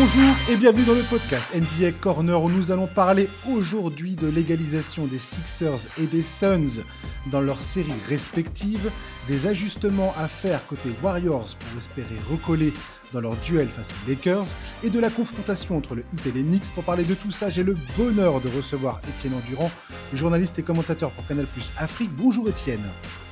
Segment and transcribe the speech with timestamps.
[0.00, 5.06] Bonjour et bienvenue dans le podcast NBA Corner où nous allons parler aujourd'hui de l'égalisation
[5.06, 6.84] des Sixers et des Suns
[7.32, 8.92] dans leurs séries respectives,
[9.26, 12.72] des ajustements à faire côté Warriors pour espérer recoller
[13.12, 14.46] dans leur duel face aux Lakers
[14.84, 16.72] et de la confrontation entre le Heat et les Knicks.
[16.72, 19.72] Pour parler de tout ça, j'ai le bonheur de recevoir Étienne Endurant,
[20.12, 22.12] journaliste et commentateur pour Canal Plus Afrique.
[22.12, 22.86] Bonjour Étienne.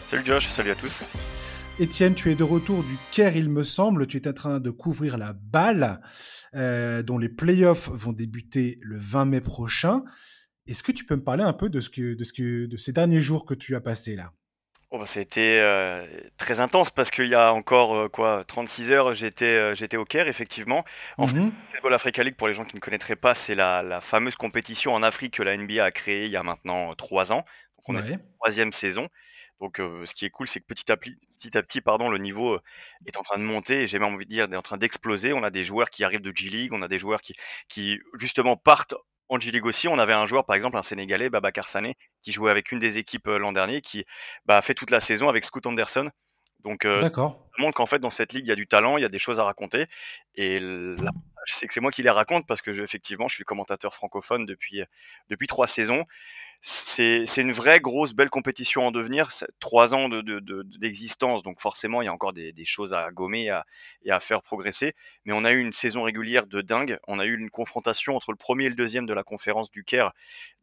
[0.09, 1.01] Salut Josh, salut à tous.
[1.79, 4.07] Étienne, tu es de retour du Caire, il me semble.
[4.07, 6.01] Tu es en train de couvrir la balle,
[6.55, 10.03] euh, dont les playoffs vont débuter le 20 mai prochain.
[10.67, 12.77] Est-ce que tu peux me parler un peu de, ce que, de, ce que, de
[12.79, 14.33] ces derniers jours que tu as passés là?
[14.91, 16.07] Oh, bah, Ça a été euh,
[16.39, 20.29] très intense parce qu'il y a encore euh, quoi 36 heures, j'étais j'étais au Caire,
[20.29, 20.83] effectivement.
[21.19, 24.01] En fait, le Africa League, pour les gens qui ne connaîtraient pas, c'est la, la,
[24.01, 27.45] fameuse compétition en Afrique que la NBA a créée il y a maintenant trois ans.
[27.77, 29.11] Donc on est en troisième saison.
[29.61, 32.19] Donc, ce qui est cool, c'est que petit à petit, petit, à petit pardon, le
[32.19, 32.59] niveau
[33.07, 35.33] est en train de monter et j'ai même envie de dire, est en train d'exploser.
[35.33, 37.35] On a des joueurs qui arrivent de G-League, on a des joueurs qui,
[37.69, 38.95] qui justement partent
[39.29, 39.89] en G-League aussi.
[39.89, 42.99] On avait un joueur, par exemple, un Sénégalais, Baba Sané, qui jouait avec une des
[42.99, 44.05] équipes l'an dernier, qui
[44.45, 46.11] bah, a fait toute la saison avec Scoot Anderson.
[46.65, 49.05] Donc, ça montre qu'en fait, dans cette ligue, il y a du talent, il y
[49.05, 49.87] a des choses à raconter.
[50.35, 51.13] Et là,
[51.47, 54.45] je sais que c'est moi qui les raconte parce que, effectivement, je suis commentateur francophone
[54.47, 54.83] depuis,
[55.31, 56.05] depuis trois saisons
[56.69, 59.29] c'est une vraie grosse belle compétition en devenir.
[59.61, 63.53] Trois ans d'existence, de, donc forcément il y a encore des, choses à gommer
[64.03, 64.97] et à, faire progresser.
[65.25, 66.99] Mais on a eu une saison régulière de dingue.
[67.07, 69.85] On a eu une confrontation entre le premier et le deuxième de la conférence du
[69.85, 70.11] Caire,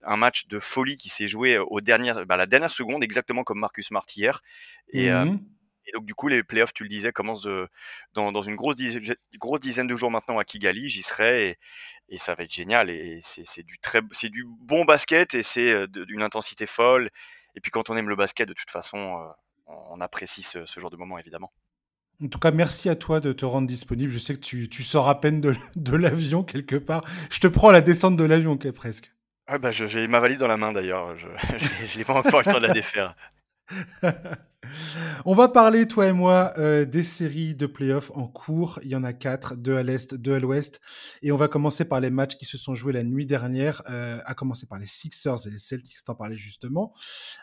[0.01, 3.59] un match de folie qui s'est joué au dernier, bah, la dernière seconde, exactement comme
[3.59, 5.37] Marcus mmh
[5.85, 7.67] et donc, du coup, les playoffs, tu le disais, commencent de,
[8.13, 9.03] dans, dans une grosse dizaine,
[9.35, 10.89] grosse dizaine de jours maintenant à Kigali.
[10.89, 11.57] J'y serai et,
[12.09, 12.89] et, ça va être génial.
[12.89, 17.09] Et c'est du, très, du bon basket et c'est euh, d'une intensité folle.
[17.55, 19.27] Et puis, quand on aime le basket, de toute façon, euh,
[19.67, 21.51] on apprécie ce, ce genre de moment, évidemment.
[22.23, 24.11] En tout cas, merci à toi de te rendre disponible.
[24.11, 27.03] Je sais que tu, tu sors à peine de, de l'avion quelque part.
[27.29, 29.11] Je te prends la descente de l'avion, presque.
[29.45, 31.17] Ah bah, j'ai ma valise dans la main d'ailleurs.
[31.17, 31.27] Je
[31.97, 33.15] n'ai pas encore le temps de la défaire.
[35.25, 38.79] On va parler, toi et moi, euh, des séries de playoffs en cours.
[38.83, 40.79] Il y en a quatre, deux à l'est, deux à l'ouest.
[41.21, 44.19] Et on va commencer par les matchs qui se sont joués la nuit dernière, euh,
[44.25, 46.93] à commencer par les Sixers et les Celtics, t'en parlais justement.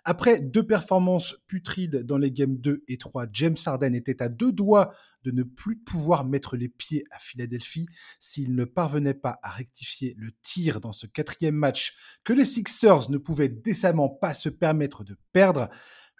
[0.04, 4.52] Après deux performances putrides dans les games 2 et 3, James Harden était à deux
[4.52, 4.92] doigts
[5.24, 7.86] de ne plus pouvoir mettre les pieds à Philadelphie
[8.18, 11.94] s'il ne parvenait pas à rectifier le tir dans ce quatrième match
[12.24, 15.68] que les Sixers ne pouvaient décemment pas se permettre de perdre.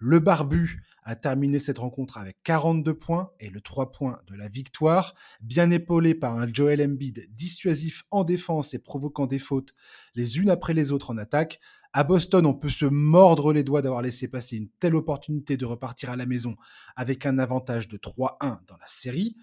[0.02, 4.48] Le Barbu a terminé cette rencontre avec 42 points et le 3 points de la
[4.48, 9.74] victoire, bien épaulé par un Joel Embiid dissuasif en défense et provoquant des fautes
[10.14, 11.60] les unes après les autres en attaque.
[11.92, 15.66] À Boston, on peut se mordre les doigts d'avoir laissé passer une telle opportunité de
[15.66, 16.56] repartir à la maison
[16.96, 19.36] avec un avantage de 3-1 dans la série.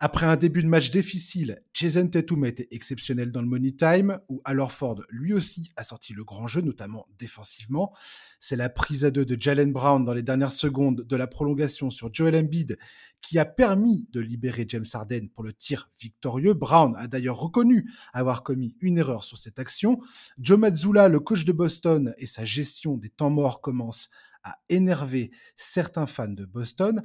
[0.00, 4.20] Après un début de match difficile, Jason Tatum a été exceptionnel dans le money time,
[4.28, 7.92] où alors Ford lui aussi a sorti le grand jeu, notamment défensivement.
[8.38, 11.90] C'est la prise à deux de Jalen Brown dans les dernières secondes de la prolongation
[11.90, 12.78] sur Joel Embiid
[13.20, 16.54] qui a permis de libérer James Harden pour le tir victorieux.
[16.54, 19.98] Brown a d'ailleurs reconnu avoir commis une erreur sur cette action.
[20.38, 24.10] Joe Mazzulla, le coach de Boston, et sa gestion des temps morts commencent
[24.44, 27.02] à énerver certains fans de Boston.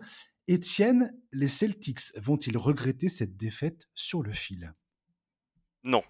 [0.48, 4.74] Étienne, les Celtics vont-ils regretter cette défaite sur le fil?
[5.84, 6.04] Non.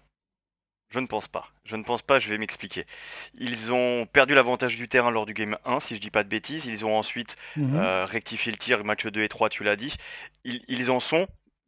[0.90, 1.48] Je ne pense pas.
[1.64, 2.86] Je ne pense pas, je vais m'expliquer.
[3.34, 6.22] Ils ont perdu l'avantage du terrain lors du game 1, si je ne dis pas
[6.22, 6.66] de bêtises.
[6.66, 9.96] Ils ont ensuite mmh euh, rectifié le tir, match 2 et 3, tu l'as dit.
[10.44, 11.26] Ils, en sont,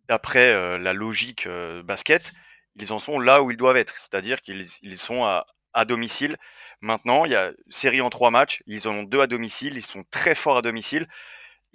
[0.08, 2.32] d'après euh, la logique euh, basket,
[2.76, 3.96] ils en sont là où ils doivent être.
[3.96, 6.36] C'est-à-dire qu'ils sont à, à, domicile.
[6.80, 8.62] Maintenant, il y a série en 3 matchs.
[8.66, 9.76] Ils en ont 2 à domicile.
[9.76, 11.08] Ils sont très forts à domicile.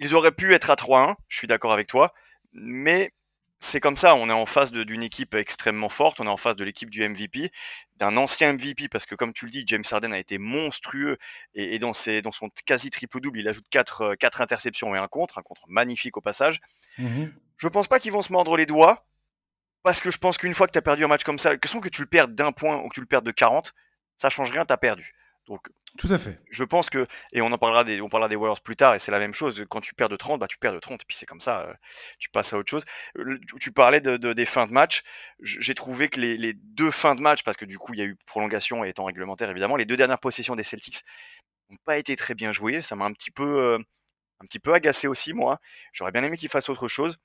[0.02, 2.12] Ils auraient pu être à 3-1, je suis d'accord avec toi,
[2.52, 3.12] mais
[3.60, 6.56] c'est comme ça, on est en face d'une équipe extrêmement forte, on est en face
[6.56, 7.52] de l'équipe du MVP,
[7.98, 11.18] d'un ancien MVP, parce que comme tu le dis, James Harden a été monstrueux,
[11.54, 11.92] et, dans,
[12.24, 15.62] dans, son quasi triple-double, il ajoute 4, 4, euh, interceptions et un contre, un contre
[15.68, 16.60] magnifique au passage.
[16.98, 17.26] Mmh
[17.58, 19.06] je pense pas qu'ils vont se mordre les doigts,
[19.84, 21.78] parce que je pense qu'une fois que tu as perdu un match comme ça, que
[21.78, 23.72] que tu le perds d'un point ou que tu le perds de 40,
[24.16, 25.14] ça change rien, tu as perdu.
[25.46, 25.68] Donc
[25.98, 26.40] tout à fait.
[26.50, 28.98] Je pense que, et on en parlera des, on parlera des Warriors plus tard, et
[28.98, 29.62] c'est la même chose.
[29.68, 31.62] Quand tu perds de 30, bah, tu perds de 30, et puis c'est comme ça,
[31.68, 31.74] euh,
[32.18, 32.84] tu passes à autre chose.
[33.60, 35.02] Tu parlais de, des fins de match.
[35.40, 38.06] J'ai trouvé que les, deux fins de match, parce que du coup, il y a
[38.06, 41.02] eu prolongation et temps réglementaire, évidemment, les deux dernières possessions des Celtics
[41.70, 42.80] n'ont pas été très bien jouées.
[42.80, 43.78] Ça m'a un petit peu, euh,
[44.40, 45.60] un petit peu agacé aussi, moi.
[45.92, 47.18] J'aurais bien aimé qu'ils fassent autre chose.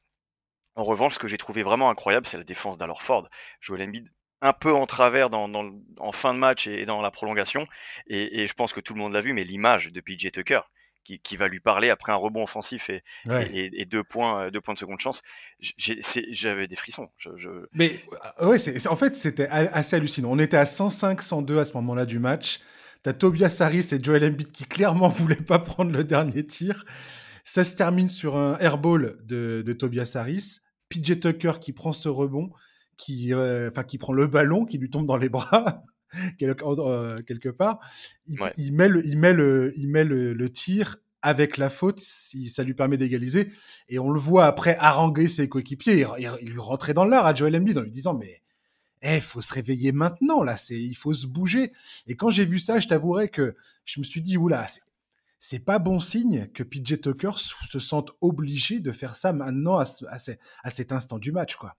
[0.75, 3.29] En revanche, ce que j'ai trouvé vraiment incroyable, c'est la défense d'Alor Ford.
[3.61, 4.11] Joel Embiid
[4.41, 5.49] un peu en travers dans,
[5.97, 7.67] en fin de match et dans la prolongation.
[8.07, 10.61] Et, je pense que tout le monde l'a vu, mais l'image de PJ Tucker,
[11.03, 13.03] qui, va lui parler après un rebond offensif et,
[13.53, 15.21] et, deux, points, deux points de seconde chance.
[15.59, 17.09] J'avais des frissons.
[17.73, 17.99] Mais
[18.41, 18.57] ouais,
[18.87, 20.29] en fait, c'était assez hallucinant.
[20.31, 22.59] On était à 105-102 à ce moment-là du match.
[23.03, 26.83] T'as Tobias Harris et Joel Embiid qui clairement voulaient pas prendre le dernier tir.
[27.43, 30.59] Ça se termine sur un airball de, de Tobias Harris.
[30.89, 32.51] PJ Tucker qui prend ce rebond,
[32.97, 35.83] qui, euh, enfin, qui prend le ballon, qui lui tombe dans les bras.
[36.41, 37.79] Euh, quelque part,
[38.25, 38.37] il,
[38.73, 42.73] met, le, il met, le, il met le, tir avec la faute, si ça lui
[42.73, 43.49] permet d'égaliser.
[43.89, 46.05] Et on le voit après haranguer ses coéquipiers.
[46.41, 48.41] Il, lui rentrait dans l'art à Joel Embiid en lui disant Mais
[49.03, 51.71] il eh, faut se réveiller maintenant, là, c'est, il faut se bouger.
[52.07, 53.55] Et quand j'ai vu ça, je t'avouerai que
[53.85, 54.65] je me suis dit, oula,
[55.39, 59.85] c'est, pas bon signe que PJ Tucker se sente obligé de faire ça maintenant à,
[60.63, 61.75] à cet instant du match, quoi.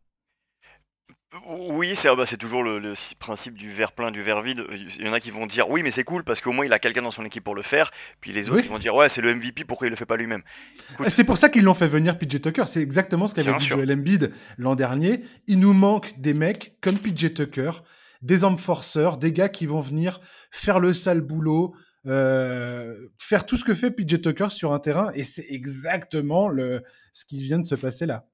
[1.46, 4.64] Oui, c'est ah bah, c'est toujours le, principe du verre plein, du verre vide.
[4.98, 6.72] Il y en a qui vont dire oui, mais c'est cool parce qu'au moins il
[6.72, 7.90] a quelqu'un dans son équipe pour le faire.
[8.22, 10.42] Puis les autres vont dire ouais, c'est le MVP, pourquoi il le fait pas lui-même?
[11.08, 12.64] C'est pour ça qu'ils l'ont fait venir PJ Tucker.
[12.66, 15.20] C'est exactement ce qu'avait dit Joel Embiid l'an dernier.
[15.46, 17.72] Il nous manque des mecs comme PJ Tucker,
[18.22, 20.20] des hommes forceurs, des gars qui vont venir
[20.50, 21.74] faire le sale boulot,
[22.06, 25.10] euh, faire tout ce que fait PJ Tucker sur un terrain.
[25.12, 26.82] Et c'est exactement le,
[27.12, 28.24] ce qui vient de se passer là.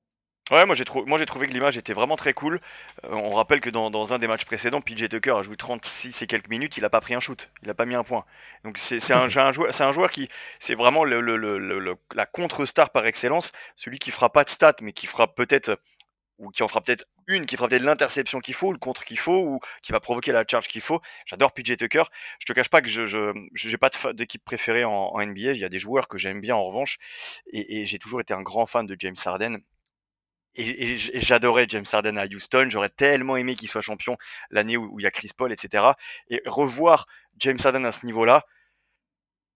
[0.51, 2.61] Ouais, moi j'ai trouvé que l'image était vraiment très cool.
[3.05, 6.27] Euh, on rappelle que dans, un des matchs précédents, PJ Tucker a joué 36 et
[6.27, 8.27] quelques minutes, il a pas pris un shoot, il a pas mis un point.
[8.63, 14.11] Donc c'est un, joueur, un joueur qui, c'est vraiment la contre-star par excellence, celui qui
[14.11, 15.81] fera pas de stats, mais qui fera peut-être,
[16.39, 19.19] ou qui en fera peut-être une, qui fera peut-être l'interception qu'il faut, le contre qu'il
[19.19, 21.01] faut, ou qui va provoquer la charge qu'il faut.
[21.25, 22.05] J'adore PJ Tucker.
[22.39, 25.53] Je te cache pas que je n'ai pas d'équipe préférée en, NBA.
[25.53, 26.99] Il y a des joueurs que j'aime bien en revanche,
[27.51, 29.63] et, et j'ai toujours été un grand fan de James Harden
[30.57, 32.67] et, j'adorais James Harden à Houston.
[32.71, 34.17] J'aurais tellement aimé qu'il soit champion
[34.51, 35.85] l'année où, il y a Chris Paul, etc.
[36.29, 37.07] Et revoir
[37.39, 38.45] James Harden à ce niveau-là,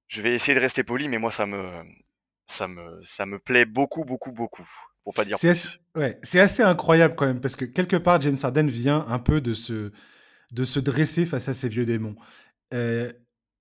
[0.08, 1.70] je vais essayer de rester poli, mais moi ça me,
[2.46, 4.68] ça me, ça me plaît beaucoup, beaucoup, beaucoup.
[5.04, 5.38] Pour pas dire.
[5.38, 9.06] C'est assez, ouais, c'est assez incroyable quand même parce que quelque part James Harden vient
[9.08, 9.92] un peu de se,
[10.52, 12.16] de se dresser face à ces vieux démons.
[12.74, 13.10] Euh,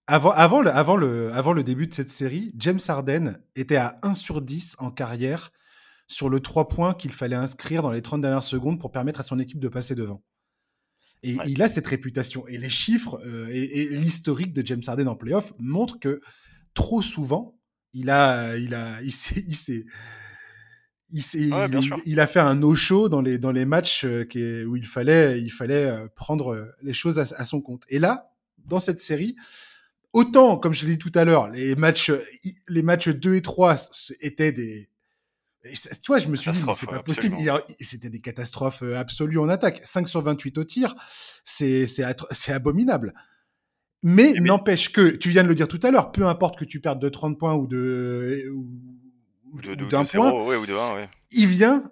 [0.07, 3.99] avant, avant, le, avant, le, avant le début de cette série, James Harden était à
[4.03, 5.51] 1 sur 10 en carrière
[6.07, 9.24] sur le 3 points qu'il fallait inscrire dans les 30 dernières secondes pour permettre à
[9.24, 10.24] son équipe de passer devant.
[11.24, 12.48] Et il a cette réputation.
[12.48, 16.21] Et les chiffres euh, et, l'historique de James Harden en playoff montrent que
[16.74, 17.59] trop souvent,
[17.94, 19.86] il a, il a, il s'est, il s'est,
[21.09, 25.50] il, a fait un no-show dans les, dans les matchs euh, où il fallait, il
[25.50, 27.83] fallait euh, prendre les choses à, son compte.
[27.89, 28.31] Et là,
[28.65, 29.36] dans cette série,
[30.13, 32.12] autant, comme je l'ai dit tout à l'heure, les matchs,
[32.68, 33.75] les matchs 2 et 3
[34.19, 34.89] étaient des,
[35.63, 37.36] tu vois, je me suis dit, mais c'est pas possible.
[37.80, 39.81] C'était des catastrophes euh, absolues en attaque.
[39.83, 40.95] 5 sur 28 au tir,
[41.44, 41.86] c'est
[42.50, 43.13] abominable.
[44.04, 46.80] Mais, n'empêche que, tu viens de le dire tout à l'heure, peu importe que tu
[46.80, 49.59] perdes de 30 points ou de ou,
[49.89, 51.92] d'un point, il vient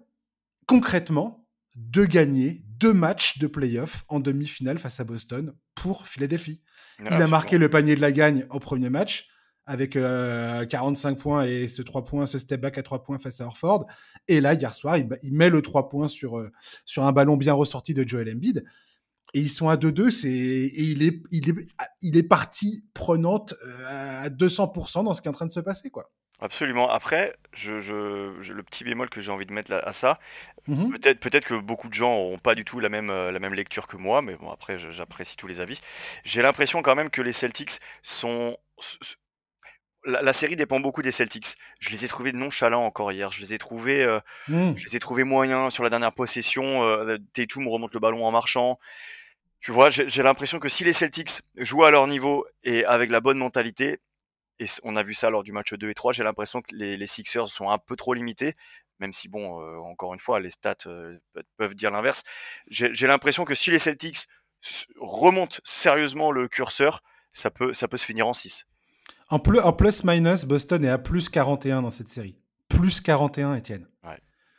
[0.68, 6.62] concrètement de gagner deux matchs de playoff en demi-finale face à Boston pour Philadelphie.
[7.00, 9.30] il a marqué le panier de la gagne au premier match
[9.66, 13.42] avec 45 euh, points et ce 3 points, ce step back à 3 points face
[13.42, 13.86] à Orford.
[14.28, 16.52] Et là, hier soir, il, met le 3 points sur, euh,
[16.86, 18.64] sur un ballon bien ressorti de Joel Embiid.
[19.34, 21.68] Et ils sont à 2-2, c'est, et il est, il, est,
[22.02, 25.60] il est partie prenante euh, à 200% dans ce qui est en train de se
[25.60, 26.12] passer, quoi.
[26.42, 26.90] Absolument.
[26.90, 30.20] Après, je, le petit bémol que j'ai envie de mettre à ça,
[30.68, 33.54] mmh peut-être peut-être que beaucoup de gens n'auront pas du tout la même, la même
[33.54, 35.80] lecture que moi, mais bon, après, j'apprécie tous les avis.
[36.26, 38.58] J'ai l'impression quand même que les Celtics sont,
[40.06, 41.56] la, série dépend beaucoup des Celtics.
[41.80, 43.32] Je les ai trouvés nonchalants encore hier.
[43.32, 44.76] Je les ai trouvés, euh, mmh.
[44.76, 46.84] je les ai trouvés moyens sur la dernière possession.
[46.84, 48.80] Euh, Tatum remonte le ballon en marchant.
[49.60, 53.20] Tu vois, j'ai l'impression que si les Celtics jouent à leur niveau et avec la
[53.20, 54.00] bonne mentalité,
[54.60, 57.08] et on a vu ça lors du match 2 et 3, j'ai l'impression que les,
[57.08, 58.54] Sixers sont un peu trop limités,
[59.00, 60.76] même si, bon, euh, encore une fois, les stats
[61.58, 62.22] peuvent dire l'inverse.
[62.68, 64.28] J'ai l'impression que si les Celtics
[65.00, 68.68] remontent sérieusement le curseur, ça peut, ça peut se finir en 6.
[69.30, 72.38] En, plus, en plus-minus, Boston est à plus 41 dans cette série.
[72.70, 73.88] Plus 41, Étienne.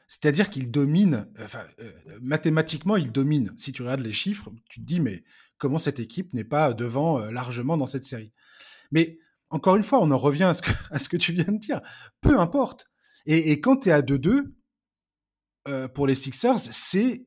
[0.09, 3.53] C'est-à-dire qu'il domine, enfin, euh, mathématiquement, il domine.
[3.57, 5.25] Si tu regardes les chiffres, tu te dis, mais
[5.59, 8.33] comment cette équipe n'est pas devant euh, largement dans cette série?
[8.93, 9.19] Mais
[9.51, 11.59] encore une fois, on en revient à ce que, à ce que tu viens de
[11.59, 11.81] dire.
[12.21, 12.87] Peu importe.
[13.29, 14.55] Et, quand tu es à 2-2,
[15.67, 17.27] euh, pour les Sixers, c'est,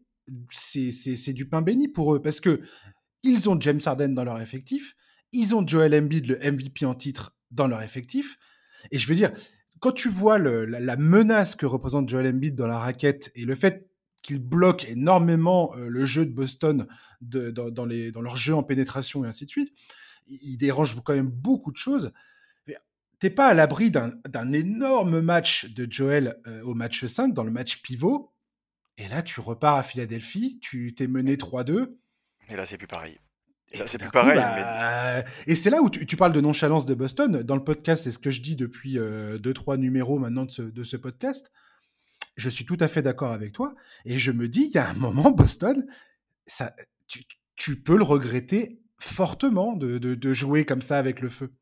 [0.49, 2.21] c'est, du pain béni pour eux.
[2.21, 2.61] Parce que
[3.23, 4.95] ils ont James Harden dans leur effectif.
[5.31, 8.37] Ils ont Joel Embiid, le MVP en titre, dans leur effectif.
[8.91, 9.31] Et je veux dire,
[9.79, 13.89] quand tu vois la, menace que représente Joel Embiid dans la raquette et le fait
[14.21, 16.87] qu'il bloque énormément euh, le jeu de Boston
[17.21, 19.73] dans, les, dans leur jeu en pénétration et ainsi de suite,
[20.27, 22.11] il, dérange quand même beaucoup de choses.
[23.19, 27.51] t'es pas à l'abri d'un énorme match de Joel euh, au match 5, dans le
[27.51, 28.33] match pivot.
[28.97, 31.95] Et là, tu repars à Philadelphie, tu t'es mené 3-2.
[32.49, 33.17] Et là, c'est plus pareil.
[33.71, 34.35] Et, là, c'est plus pareil.
[34.35, 37.43] Bah, et c'est là où tu, parles de nonchalance de Boston.
[37.43, 40.61] Dans le podcast, c'est ce que je dis depuis 2-3 euh, numéros maintenant de ce,
[40.61, 41.51] de ce, podcast.
[42.35, 43.75] Je suis tout à fait d'accord avec toi.
[44.05, 45.85] Et je me dis, il y a un moment, Boston,
[46.45, 46.73] ça,
[47.07, 47.23] tu,
[47.55, 51.53] tu peux le regretter fortement de, de, de jouer comme ça avec le feu.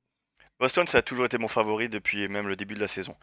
[0.59, 3.15] Boston, ça a toujours été mon favori depuis même le début de la saison.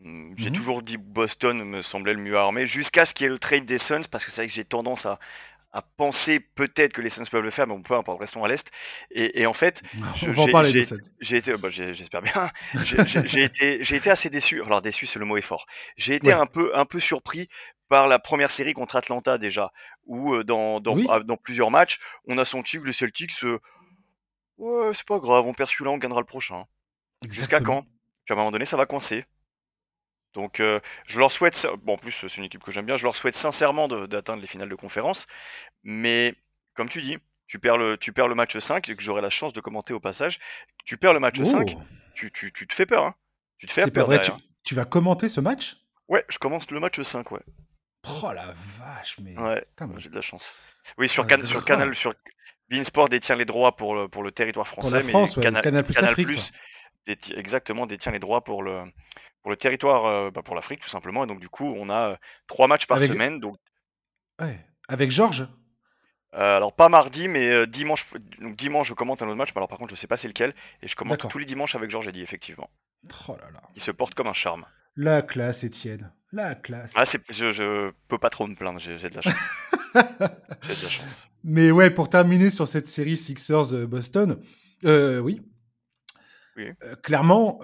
[0.00, 3.26] Mmh, j'ai mmh toujours dit Boston me semblait le mieux armé, jusqu'à ce qu'il y
[3.26, 5.18] ait le trade des Suns, parce que c'est vrai que j'ai tendance à,
[5.78, 8.48] à penser peut-être que les Suns peuvent le faire, mais on peut importe, restons à
[8.48, 8.70] l'Est.
[9.10, 9.82] Et, et, en fait,
[11.20, 12.50] j'ai été, bah, j'espère bien,
[12.84, 14.62] j'ai été, été assez déçu.
[14.62, 15.66] Alors déçu, c'est le mot est fort.
[15.96, 17.48] J'ai été un peu, un peu surpris
[17.88, 19.72] par la première série contre Atlanta déjà,
[20.04, 23.58] où euh, dans, dans, ah, dans plusieurs matchs, on a senti que les Celtics euh,
[24.58, 26.64] Ouais, c'est pas grave, on perd celui-là, on gagnera le prochain.
[27.28, 27.82] Jusqu'à quand?
[28.24, 29.24] Puis à un moment donné, ça va coincer.
[30.38, 33.02] Donc euh, je leur souhaite, bon en plus c'est une équipe que j'aime bien, je
[33.02, 35.26] leur souhaite sincèrement d'atteindre les finales de conférence,
[35.82, 36.32] mais
[36.74, 37.18] comme tu dis,
[37.48, 39.94] tu perds le, tu perds le match 5, et que j'aurai la chance de commenter
[39.94, 40.38] au passage,
[40.84, 41.76] tu perds le match 5,
[42.14, 43.04] tu, tu, tu, te fais peur.
[43.04, 43.14] Hein.
[43.56, 44.06] Tu te fais peur.
[44.06, 44.22] Vrai,
[44.62, 45.78] tu, vas commenter ce match?
[46.06, 47.40] Ouais, je commence le match 5, ouais.
[48.22, 49.36] Oh la vache, mais.
[49.36, 49.66] Ouais,
[49.96, 50.68] j'ai de la chance.
[50.98, 52.14] Oui, sur, sur Canal, sur,
[52.70, 55.82] Beansport détient les droits pour le, pour le territoire français, pour la France, mais Canal,
[55.82, 56.52] Plus, Afrique,
[57.34, 58.84] exactement détient les droits pour le,
[59.42, 61.24] pour le territoire, euh, bah, pour l'Afrique tout simplement.
[61.24, 62.16] Et donc du coup, on a euh,
[62.46, 63.40] trois matchs par semaine.
[63.40, 63.56] Donc...
[64.40, 64.64] Ouais.
[64.88, 65.48] Avec Georges?
[66.34, 68.06] Euh, alors pas mardi, mais dimanche.
[68.40, 69.50] Donc dimanche, je commente un autre match.
[69.54, 70.54] Mais alors par contre, je sais pas c'est lequel.
[70.82, 72.70] Et je commente tous les dimanches avec Georges dit effectivement.
[73.28, 73.62] Oh là là.
[73.74, 74.66] Il se porte comme un charme.
[74.96, 76.12] La classe, Étienne.
[76.32, 76.94] La classe.
[76.96, 78.80] Ah, je, je peux pas trop me plaindre.
[78.80, 79.34] J'ai de la chance.
[79.94, 81.28] j'ai de la chance.
[81.44, 84.38] Mais ouais, pour terminer sur cette série Sixers Boston,
[84.84, 85.40] euh, oui.
[86.58, 87.60] Euh, clairement,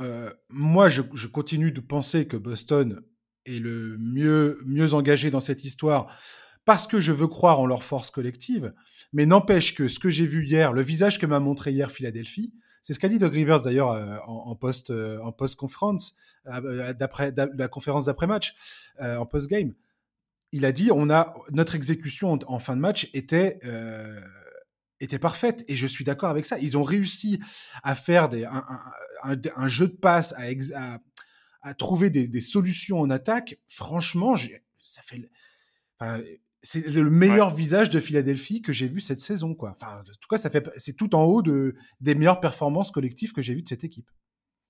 [0.50, 3.02] moi, je, continue de penser que Boston
[3.46, 6.16] est le mieux, mieux engagé dans cette histoire
[6.64, 8.72] parce que je veux croire en leur force collective.
[9.12, 12.54] Mais n'empêche que ce que j'ai vu hier, le visage que m'a montré hier Philadelphie,
[12.80, 18.26] c'est ce qu'a dit Doug Rivers d'ailleurs en, post en post conférence la conférence d'après
[18.26, 18.54] match
[19.00, 19.74] en post game
[20.54, 24.20] il a dit on a notre exécution en, fin de match était euh,
[25.04, 26.58] était parfaite et je suis d'accord avec ça.
[26.58, 27.40] Ils ont réussi
[27.82, 30.34] à faire des, un, jeu de passe,
[30.74, 30.98] à,
[31.62, 33.58] à, trouver des, solutions en attaque.
[33.66, 35.28] Franchement, ça fait
[36.64, 39.76] c'est le meilleur visage de Philadelphie que j'ai vu cette saison quoi.
[39.78, 43.32] Enfin, en tout cas, ça fait c'est tout en haut de des meilleures performances collectives
[43.32, 44.10] que j'ai vues de cette équipe.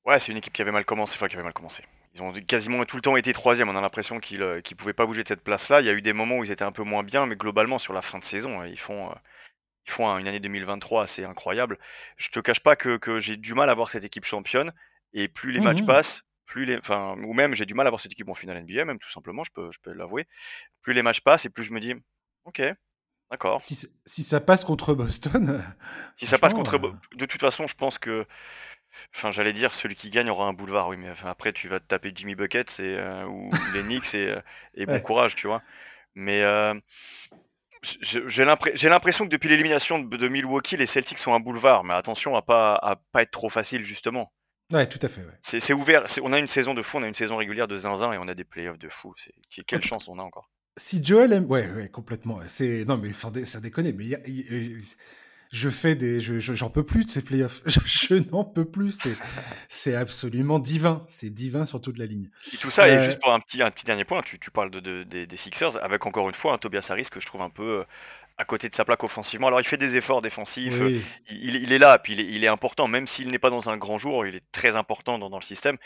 [0.04, 1.82] Ouais, c'est une équipe qui avait mal commencé, enfin qui avait mal commencé.
[2.14, 3.68] Ils ont quasiment tout le temps été troisième.
[3.68, 5.80] On a l'impression qu'ils ne euh, pouvaient pas bouger de cette place-là.
[5.80, 7.78] Il y a eu des moments où ils étaient un peu moins bien, mais globalement
[7.78, 9.14] sur la fin de saison, euh, ils font, euh,
[9.86, 11.78] ils font une année 2023 assez incroyable.
[12.16, 14.72] Je te cache pas que, j'ai du mal à voir cette équipe championne.
[15.12, 17.90] Et plus les matchs mmh passent, plus les, enfin, ou même j'ai du mal à
[17.90, 20.26] voir cette équipe en finale NBA, même tout simplement, je peux, je peux l'avouer.
[20.82, 21.94] Plus les matchs passent et plus je me dis,
[22.44, 22.62] ok,
[23.30, 23.60] d'accord.
[23.60, 25.62] Si, si ça passe contre Boston,
[26.16, 26.78] si ça passe contre,
[27.14, 28.26] de toute façon, je pense que
[29.14, 31.86] Enfin, j'allais dire, celui qui gagne aura un boulevard, oui, mais après, tu vas te
[31.86, 35.62] taper Jimmy Bucket euh, ou les Knicks et, euh, bon courage, tu vois.
[36.14, 36.74] Mais euh,
[38.00, 38.44] j'ai
[38.88, 42.74] l'impression que depuis l'élimination de, Milwaukee, les Celtics sont un boulevard, mais attention à pas,
[42.74, 44.32] à pas être trop facile, justement.
[44.72, 45.22] Ouais, tout à fait.
[45.42, 48.12] C'est ouvert, on a une saison de fou, on a une saison régulière de zinzin
[48.12, 49.14] et on a des playoffs de fou.
[49.66, 50.50] Quelle chance on a encore.
[50.76, 51.44] Si Joel aime.
[51.44, 52.40] Ouais, ouais, complètement.
[52.86, 54.18] Non, mais sans, ça déconne, mais
[55.54, 57.62] je fais des, j'en peux plus de ces playoffs.
[57.86, 58.90] Je, n'en peux plus.
[58.90, 59.16] C'est,
[59.68, 61.04] c'est absolument divin.
[61.06, 62.28] C'est divin sur toute la ligne.
[62.52, 64.50] Et tout ça, et euh, juste pour un petit, un petit dernier point, tu, tu
[64.50, 67.50] parles de, des Sixers avec encore une fois un Tobias Harris que je trouve un
[67.50, 67.84] peu euh,
[68.36, 69.46] à côté de sa plaque offensivement.
[69.46, 70.74] Alors il fait des efforts défensifs,
[71.30, 73.96] il, il, est là, puis il est, important, même s'il n'est pas dans un grand
[73.96, 75.78] jour, il est très important dans, dans le système.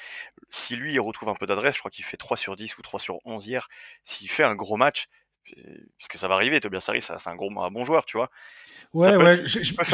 [0.48, 2.82] Si lui, il retrouve un peu d'adresse, je crois qu'il fait 3 sur 10 ou
[2.82, 3.68] 3 sur 11 hier,
[4.02, 5.08] s'il fait un gros match,
[5.98, 8.30] parce que ça va arriver, Tobias Harris, c'est un, gros, un bon joueur, tu vois.
[8.92, 9.84] Ouais, ouais, je, je, pas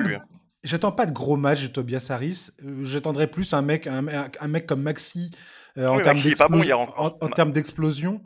[0.00, 0.18] de,
[0.64, 2.50] J'attends pas de gros match de Tobias Harris.
[2.64, 5.32] Euh, j'attendrai plus un mec, un, un mec comme Maxi
[5.76, 8.22] euh, en, termes en, d'explosion.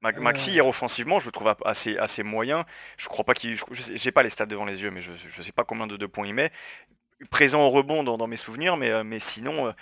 [0.00, 0.54] Maxi, euh.
[0.54, 2.64] hier offensivement, je le trouve assez, assez moyen.
[2.96, 3.56] Je crois pas qu'il.
[3.70, 6.26] J'ai pas les stats devant les yeux, mais je, je sais pas combien de, points
[6.26, 6.50] il met.
[7.30, 9.72] Présent au rebond dans, dans mes souvenirs, mais, mais sinon,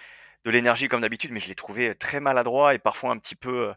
[0.44, 3.72] de l'énergie comme d'habitude, mais je l'ai trouvé très maladroit et parfois un petit peu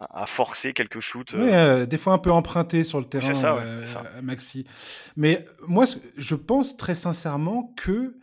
[0.00, 1.32] à forcer quelques shoots.
[1.34, 1.82] Oui, euh.
[1.82, 3.84] Euh, des fois un peu emprunté sur le terrain, ça, euh,
[4.22, 4.64] Maxi.
[5.16, 5.86] Mais moi,
[6.16, 8.16] je pense très sincèrement que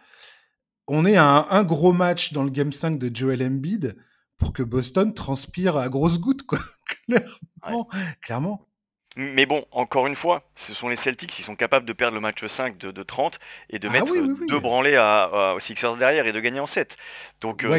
[0.87, 3.97] on est à un, gros match dans le Game 5 de Joel Embiid
[4.37, 6.59] pour que Boston transpire à grosses gouttes, quoi.
[7.07, 7.89] clairement.
[8.21, 8.67] clairement.
[9.17, 12.21] Mais bon, encore une fois, ce sont les Celtics, ils sont capables de perdre le
[12.21, 14.13] match 5 de, 30 et de ah mettre
[14.47, 16.97] deux branlés à, aux Sixers derrière et de gagner en 7.
[17.39, 17.77] Donc, euh,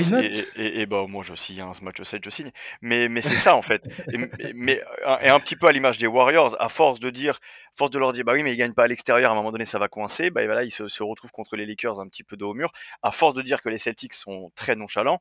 [0.57, 2.51] et, et, bah, moi je signe hein, ce match 7, je signe.
[2.81, 3.87] Mais, mais c'est ça en fait.
[4.13, 4.83] Et, mais,
[5.21, 7.41] et un petit peu à l'image des Warriors, à force de dire,
[7.77, 9.53] force de leur dire, bah oui, mais ils gagnent pas à l'extérieur, à un moment
[9.53, 12.25] donné ça va coincer, bah voilà, ils se, se retrouvent contre les Lakers un petit
[12.25, 12.73] peu de haut mur.
[13.03, 15.21] À force de dire que les Celtics sont très nonchalants,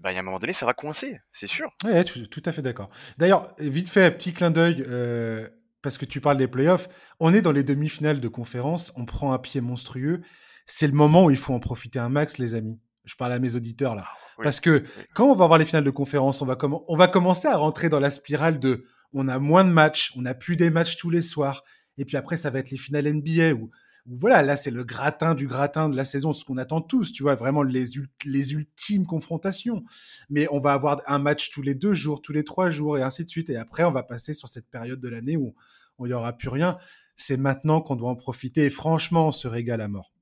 [0.00, 1.70] bah, il y a un moment donné, ça va coincer, c'est sûr.
[1.84, 2.88] Oui, tout, tout, à fait d'accord.
[3.18, 5.46] D'ailleurs, vite fait, petit clin d'œil, euh,
[5.82, 6.88] parce que tu parles des playoffs,
[7.20, 10.22] on est dans les demi-finales de conférence, on prend un pied monstrueux.
[10.64, 12.80] C'est le moment où il faut en profiter un max, les amis.
[13.04, 14.04] Je parle à mes auditeurs là.
[14.06, 16.56] Ah, parce que quand on va voir les finales de conférence, on va,
[16.88, 20.22] on va commencer à rentrer dans la spirale de on a moins de matchs, on
[20.22, 21.64] n'a plus des matchs tous les soirs.
[21.98, 23.70] Et puis après, ça va être les finales NBA où
[24.06, 27.22] voilà, là c'est le gratin du gratin de la saison, ce qu'on attend tous, tu
[27.22, 27.84] vois, vraiment les,
[28.24, 29.82] les ultimes confrontations.
[30.28, 33.02] Mais on va avoir un match tous les deux jours, tous les trois jours, et
[33.02, 33.50] ainsi de suite.
[33.50, 35.54] Et après, on va passer sur cette période de l'année où
[36.00, 36.78] il n'y aura plus rien.
[37.16, 40.12] C'est maintenant qu'on doit en profiter, et franchement, on se régale à mort.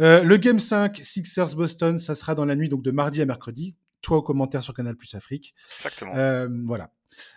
[0.00, 3.26] Euh, le Game 5, Sixers Boston, ça sera dans la nuit donc de mardi à
[3.26, 3.74] mercredi.
[4.00, 5.54] Toi au commentaire sur Canal Plus Afrique.
[5.78, 6.14] Exactement.
[6.14, 6.92] Euh, voilà.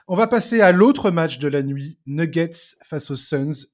[0.08, 2.52] On va passer à l'autre match de la nuit, Nuggets
[2.84, 3.68] face aux Suns.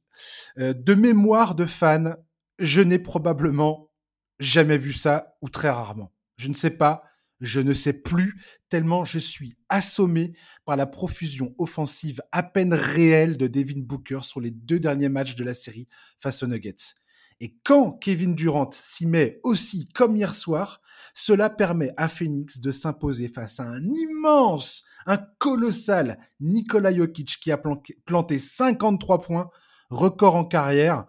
[0.57, 2.17] Euh, de mémoire de fan,
[2.59, 3.91] je n'ai probablement
[4.39, 6.13] jamais vu ça ou très rarement.
[6.37, 7.03] Je ne sais pas,
[7.39, 10.33] je ne sais plus, tellement je suis assommé
[10.65, 15.35] par la profusion offensive à peine réelle de Devin Booker sur les deux derniers matchs
[15.35, 15.87] de la série
[16.19, 16.95] face aux Nuggets.
[17.39, 20.81] Et quand Kevin Durant s'y met aussi comme hier soir,
[21.13, 27.51] cela permet à Phoenix de s'imposer face à un immense, un colossal Nikola Jokic qui
[27.51, 27.61] a
[28.05, 29.49] planté 53 points
[29.89, 31.05] record en carrière.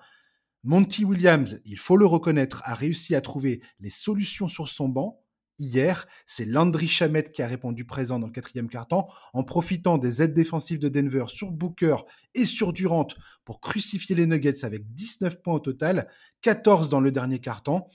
[0.65, 5.23] Monty Williams, il faut le reconnaître, a réussi à trouver les solutions sur son banc.
[5.61, 10.23] Hier, c'est Landry Chamet qui a répondu présent dans le quatrième quart-temps en profitant des
[10.23, 11.97] aides défensives de Denver sur Booker
[12.35, 13.09] et sur Durant
[13.45, 16.09] pour crucifier les Nuggets avec 19 points au total,
[16.43, 17.89] 14 dans le dernier quart-temps.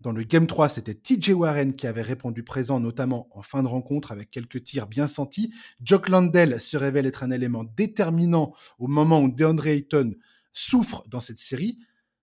[0.00, 3.68] Dans le Game 3, c'était TJ Warren qui avait répondu présent, notamment en fin de
[3.68, 5.54] rencontre avec quelques tirs bien sentis.
[5.80, 10.14] Jock Landell se révèle être un élément déterminant au moment où DeAndre Ayton
[10.52, 11.78] souffre dans cette série.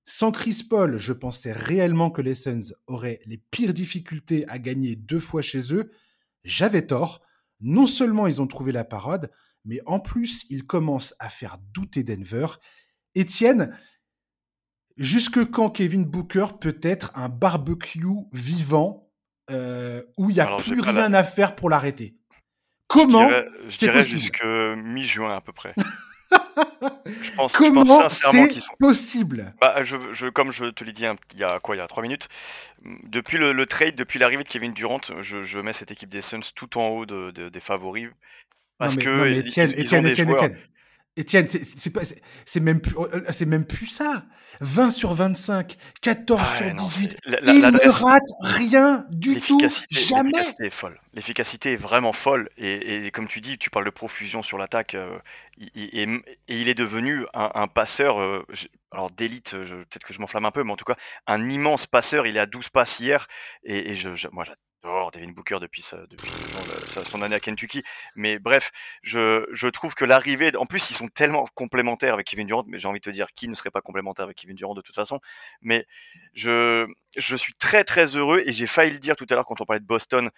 [0.05, 4.95] Sans Chris Paul, je pensais réellement que les Suns auraient les pires difficultés à gagner
[4.95, 5.89] deux fois chez eux.
[6.43, 7.21] J'avais tort.
[7.59, 9.31] Non seulement ils ont trouvé la parade,
[9.65, 12.47] mais en plus ils commencent à faire douter Denver.
[13.15, 13.75] Étienne,
[14.97, 19.09] Jusque quand Kevin Booker peut être un barbecue vivant
[19.49, 22.15] euh, où il n'y a plus rien à faire pour l'arrêter?
[22.87, 23.29] Comment
[23.69, 24.21] c'est possible?
[24.21, 25.73] jusque mi-juin à peu près.
[27.05, 29.53] je pense, Comment c'est possible?
[29.59, 32.03] Bah, je, Comme je te l'ai dit il y a quoi Il y a trois
[32.03, 32.29] minutes.
[33.03, 36.77] Depuis le, trade, depuis l'arrivée de Kevin Durant, je, mets cette équipe des Suns tout
[36.77, 38.09] en haut des favoris.
[38.77, 40.57] Parce que non mais Etienne, Etienne, Etienne, Etienne,
[41.15, 44.23] c'est même, plus, euh, c'est même plus ça.
[44.61, 47.17] 20 sur 25, 14 ah sur 18.
[47.25, 50.31] il ne rate rien du tout, jamais.
[50.31, 50.99] L'efficacité est folle.
[51.13, 52.49] L'efficacité est vraiment folle.
[52.57, 54.95] Et, comme tu dis, tu parles de profusion sur l'attaque.
[54.95, 55.17] Euh,
[55.75, 56.07] et,
[56.47, 58.45] il est devenu un, passeur, euh,
[58.91, 60.97] alors d'élite, peut-être que je m'enflamme un peu, mais en tout cas,
[61.27, 62.27] un immense passeur.
[62.27, 63.27] Il est à 12 passes hier.
[63.63, 64.45] Et, je, je, moi,
[64.83, 67.83] j'adore Devin Booker depuis, son année à Kentucky.
[68.15, 72.63] Mais bref, je, trouve que l'arrivée, en plus, ils sont tellement complémentaires avec Kevin Durant,
[72.67, 74.81] mais j'ai envie de te dire qui ne serait pas complémentaire avec Kevin Durant de
[74.81, 75.19] toute façon?
[75.61, 75.85] Mais
[76.33, 79.61] je, je suis très très heureux et j'ai failli le dire tout à l'heure quand
[79.61, 80.29] on parlait de Boston.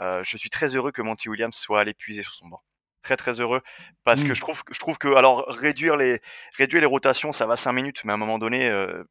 [0.00, 2.62] Euh, je suis très heureux que Monty Williams soit allé puiser sur son banc
[3.02, 3.62] très très heureux
[4.04, 4.34] parce que mmh.
[4.34, 6.20] je trouve je trouve que alors réduire les
[6.56, 9.02] réduire les rotations ça va 5 minutes mais à un moment donné euh,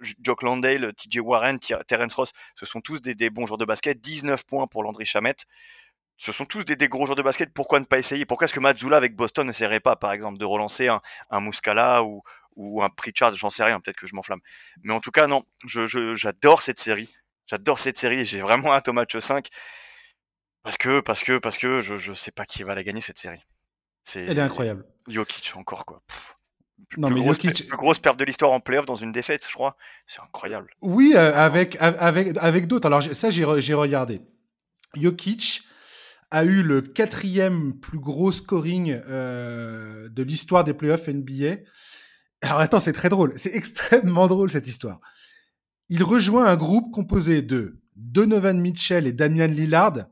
[0.00, 4.00] Jock Landale, TJ Warren, Terence Ross, ce sont tous des, bons joueurs de basket.
[4.00, 5.46] 19 points pour Landry Chamette.
[6.16, 7.52] Ce sont tous des, gros joueurs de basket.
[7.52, 8.24] Pourquoi ne pas essayer?
[8.24, 12.04] Pourquoi est-ce que Mazzula avec Boston n'essaierait pas, par exemple, de relancer un, un Muscala
[12.04, 12.22] ou,
[12.56, 13.34] ou un Pritchard?
[13.34, 14.40] J'en sais rien, peut-être que je m'enflamme.
[14.82, 17.08] Mais en tout cas, non, j'adore cette série.
[17.46, 19.48] J'adore cette série et j'ai vraiment hâte au match 5.
[20.62, 23.18] Parce que, parce que, parce que je ne sais pas qui va la gagner cette
[23.18, 23.44] série.
[24.14, 24.84] Elle est incroyable.
[25.08, 26.02] Jokic encore, quoi
[26.96, 27.66] non, mais grosse, Jokic...
[27.66, 29.76] plus grosse perte de l'histoire en playoff dans une défaite, je crois.
[30.06, 30.70] C'est incroyable.
[30.80, 32.86] Oui, euh, avec, avec, avec d'autres.
[32.86, 34.20] Alors, ça, j'ai regardé.
[34.94, 35.62] Jokic
[36.30, 41.56] a eu le quatrième plus gros scoring euh, de l'histoire des playoffs NBA.
[42.42, 43.32] Alors, attends, c'est très drôle.
[43.36, 45.00] C'est extrêmement drôle, cette histoire.
[45.88, 50.06] Il rejoint un groupe composé de Donovan Mitchell et Damian Lillard,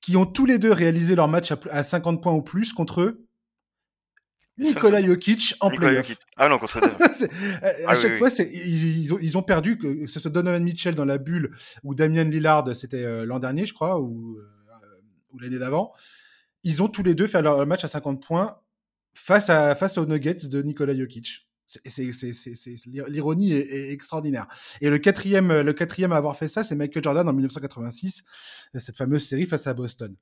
[0.00, 3.26] qui ont tous les deux réalisé leur match à 50 points ou plus contre eux
[4.58, 6.16] Nikola Jokic en playoff.
[6.36, 6.88] Ah non, contre euh,
[7.86, 11.04] À ah chaque fois, ils, ont, ils ont perdu, que ce soit Donovan Mitchell dans
[11.04, 11.50] la bulle
[11.82, 15.00] ou Damian Lillard, c'était euh, l'an dernier, je crois, ou, euh,
[15.32, 15.92] ou l'année d'avant.
[16.62, 18.60] Ils ont tous les deux fait leur match à 50 points
[19.12, 21.48] face, à, face aux Nuggets de Nikola Jokic.
[23.08, 24.46] L'ironie est, extraordinaire.
[24.80, 28.22] Et le quatrième, le quatrième à avoir fait ça, c'est Michael Jordan en 1986,
[28.76, 30.14] cette fameuse série face à Boston.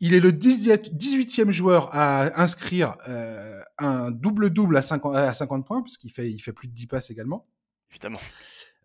[0.00, 5.82] Il est le 18e joueur à inscrire euh, un double-double à 50, à 50 points,
[5.82, 7.46] parce qu'il fait, il fait plus de 10 passes également.
[7.90, 8.18] Évidemment.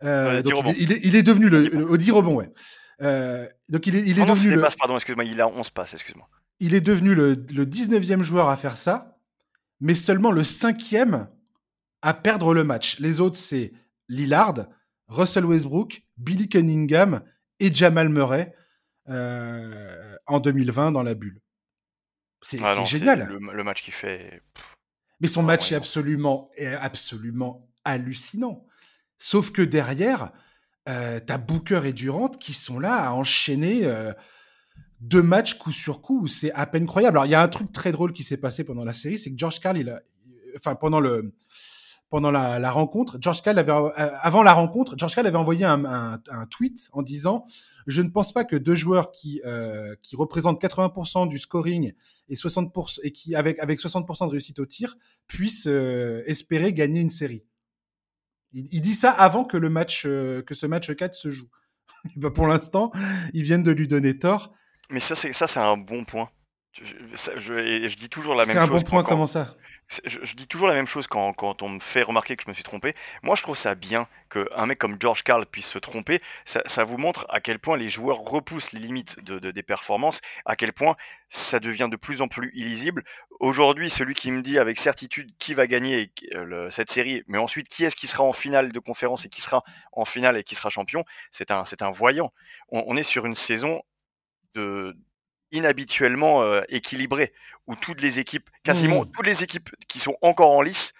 [0.03, 2.51] Euh, donc il, est, il, est, devenu le, le, au 10 rebonds, ouais.
[3.01, 4.55] Euh, donc il est, il est devenu.
[4.55, 6.27] le, passes, pardon, excuse-moi, il a 11 passes, excuse-moi.
[6.59, 9.17] Il est devenu le, le 19e joueur à faire ça,
[9.81, 11.27] mais seulement le cinquième
[12.01, 12.99] à perdre le match.
[12.99, 13.73] Les autres, c'est
[14.07, 14.67] Lillard,
[15.07, 17.21] Russell Westbrook, Billy Cunningham
[17.59, 18.53] et Jamal Murray
[19.09, 21.41] euh, en 2020 dans la bulle.
[22.41, 23.37] C'est ah génial.
[23.39, 24.41] Le, match qu'il fait.
[25.19, 28.65] Mais son match est absolument, est absolument hallucinant.
[29.17, 30.31] Sauf que derrière,
[30.87, 34.13] euh, t'as Booker et Durant qui sont là à enchaîner euh,
[35.01, 36.27] deux matchs coup sur coup.
[36.27, 37.17] C'est à peine croyable.
[37.17, 39.31] Alors, il y a un truc très drôle qui s'est passé pendant la série, c'est
[39.31, 40.01] que George Carl, il a,
[40.55, 41.33] enfin, pendant le,
[42.09, 43.89] pendant la, rencontre, George Karl avait, euh,
[44.21, 46.19] avant la rencontre, George Karl avait envoyé un,
[46.49, 47.45] tweet en disant
[47.85, 51.93] Je ne pense pas que deux joueurs qui, euh, qui représentent 80% du scoring
[52.27, 56.99] et, 60%, et qui, avec, avec 60% de réussite au tir, puissent euh, espérer gagner
[56.99, 57.45] une série.
[58.53, 61.49] Il, dit ça avant que, le match, que ce match 4 se joue.
[62.15, 62.91] Ben, pour l'instant,
[63.33, 64.53] ils viennent de lui donner tort.
[64.89, 66.29] Mais ça, c'est, ça, c'est un bon point.
[66.71, 66.83] Je,
[67.37, 68.65] je, je, dis toujours la même chose.
[68.65, 69.53] C'est un bon point, comment ça?
[70.05, 72.63] Je, dis toujours la même chose quand, on me fait remarquer que je me suis
[72.63, 72.95] trompé.
[73.23, 76.19] Moi, je trouve ça bien qu'un mec comme George Carl puisse se tromper.
[76.45, 80.21] Ça, vous montre à quel point les joueurs repoussent les limites de, de, des performances,
[80.45, 80.95] à quel point
[81.29, 83.03] ça devient de plus en plus illisible.
[83.39, 87.69] Aujourd'hui, celui qui me dit avec certitude qui va gagner euh, cette série, mais ensuite
[87.69, 90.55] qui est-ce qui sera en finale de conférence et qui sera en finale et qui
[90.55, 92.31] sera champion, c'est un, un voyant.
[92.69, 93.81] On est sur une saison
[94.55, 94.95] de,
[95.51, 97.33] inhabituellement euh, équilibré,
[97.67, 99.11] où toutes les équipes, quasiment mmh.
[99.11, 100.93] toutes les équipes qui sont encore en lice,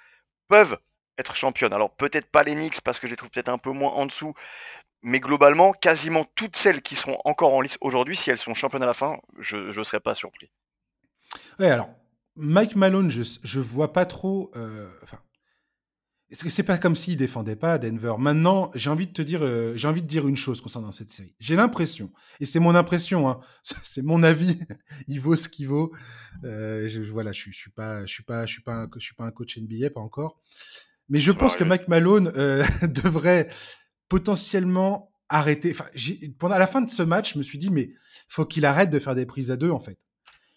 [0.47, 0.77] peuvent
[1.17, 1.73] être championnes.
[1.73, 4.05] Alors peut-être pas les Knicks parce que je les trouve peut-être un peu moins en
[4.05, 4.33] dessous,
[5.01, 8.83] mais globalement, quasiment toutes celles qui sont encore en lice aujourd'hui, si elles sont championnes
[8.83, 10.49] à la fin, je ne serais pas surpris.
[11.59, 11.89] Ouais, alors
[12.35, 14.51] Mike Malone, je, je vois pas trop.
[14.55, 14.89] Euh,
[16.31, 18.13] est-ce que c'est pas comme s'il défendait pas Denver?
[18.19, 21.09] Maintenant, j'ai envie de te dire, euh, j'ai envie de dire une chose concernant cette
[21.09, 21.33] série.
[21.39, 23.39] J'ai l'impression, et c'est mon impression, hein,
[23.83, 24.59] c'est mon avis,
[25.07, 25.91] il vaut ce qu'il vaut.
[26.43, 29.03] Euh, je, voilà, je, je suis pas, je suis pas, je suis pas, un, je
[29.03, 30.39] suis pas un coach NBA, pas encore.
[31.09, 33.49] Mais je pense que Mike Malone euh, devrait
[34.07, 35.71] potentiellement arrêter.
[35.71, 35.85] Enfin,
[36.37, 37.91] pendant la fin de ce match, je me suis dit, mais
[38.27, 39.97] faut qu'il arrête de faire des prises à deux, en fait.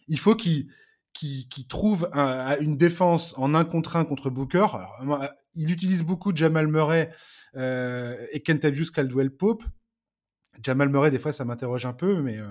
[0.09, 0.67] Il faut qu'il
[1.13, 4.67] qui, qui trouve un, une défense en un contre un contre Booker.
[4.73, 7.11] Alors, il utilise beaucoup Jamal Murray
[7.57, 9.65] euh, et Kentavious Caldwell Pope.
[10.63, 12.45] Jamal Murray, des fois, ça m'interroge un peu, mais, euh,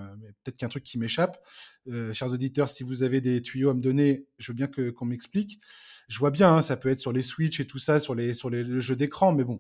[0.43, 1.39] peut-être qu'il y a un truc qui m'échappe.
[1.87, 4.89] Euh, chers auditeurs, si vous avez des tuyaux à me donner, je veux bien que,
[4.89, 5.59] qu'on m'explique.
[6.07, 8.33] Je vois bien, hein, ça peut être sur les Switch et tout ça, sur, les,
[8.33, 9.59] sur les, le jeu d'écran, mais bon.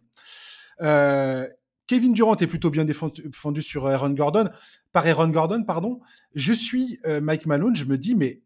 [0.81, 1.47] Euh,
[1.85, 4.49] Kevin Durant est plutôt bien défendu sur Aaron Gordon,
[4.91, 5.99] par Aaron Gordon, pardon.
[6.33, 8.41] Je suis euh, Mike Malone, je me dis, mais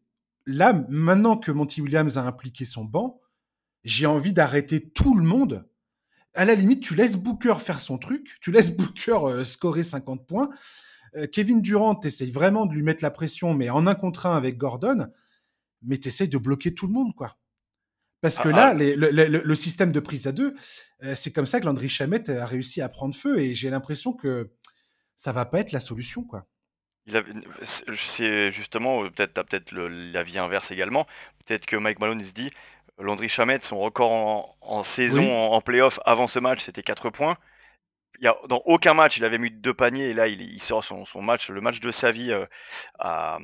[0.46, 3.22] là, maintenant que Monty Williams a impliqué son banc,
[3.84, 5.68] j'ai envie d'arrêter tout le monde.
[6.34, 10.28] À la limite, tu laisses Booker faire son truc, tu laisses Booker euh, scorer 50
[10.28, 10.50] points.
[11.16, 14.36] Euh, Kevin Durant, essaye vraiment de lui mettre la pression, mais en un contre un
[14.36, 15.08] avec Gordon,
[15.82, 17.38] mais t'essayes de bloquer tout le monde, quoi.
[18.22, 18.74] Parce que ah, là, ah.
[18.74, 20.56] le, système de prise à deux,
[21.04, 24.14] euh, c'est comme ça que Landry Chamette a réussi à prendre feu, et j'ai l'impression
[24.14, 24.52] que
[25.16, 26.48] ça va pas être la solution, quoi.
[27.08, 31.06] C'est justement, euh, peut-être, peut-être l'avis inverse également.
[31.46, 32.52] Peut-être que Mike Malone se dit,
[32.98, 37.38] Landry Chamette, son record en, saison, en, playoff avant ce match, c'était 4 points.
[38.20, 40.84] Il y a, dans aucun match, il avait mis deux paniers et là, il, sort
[40.84, 42.46] son, son, match, le match de sa vie euh,
[42.98, 43.40] à,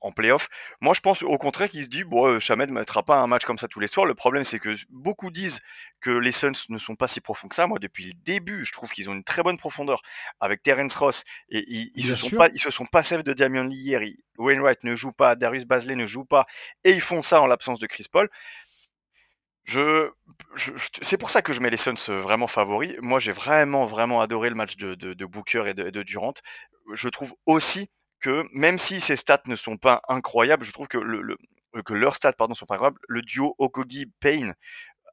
[0.00, 0.48] en playoff.
[0.80, 3.26] Moi, je pense au contraire qu'il se dit bon, euh, Chamed ne mettra pas un
[3.26, 4.06] match comme ça tous les soirs.
[4.06, 5.60] Le problème, c'est que beaucoup disent
[6.00, 7.66] que les Suns ne sont pas si profonds que ça.
[7.66, 10.02] Moi, depuis le début, je trouve qu'ils ont une très bonne profondeur
[10.40, 13.32] avec Terence Ross et ils, ils se sont pas, ils se sont pas safe de
[13.32, 14.02] Damian Lillard.
[14.38, 16.46] Wainwright ne joue pas, Darius Basley ne joue pas
[16.84, 18.28] et ils font ça en l'absence de Chris Paul.
[19.64, 20.10] Je,
[21.02, 22.94] c'est pour ça que je mets les Suns euh, vraiment favoris.
[23.00, 26.34] Moi, j'ai vraiment, vraiment adoré le match de, de, Booker et de, de Durant.
[26.92, 30.98] Je trouve aussi que même si ces stats ne sont pas incroyables, je trouve que,
[30.98, 31.36] le,
[31.84, 34.54] que leurs stats pardon, sont pas incroyables, le duo Okogi-Payne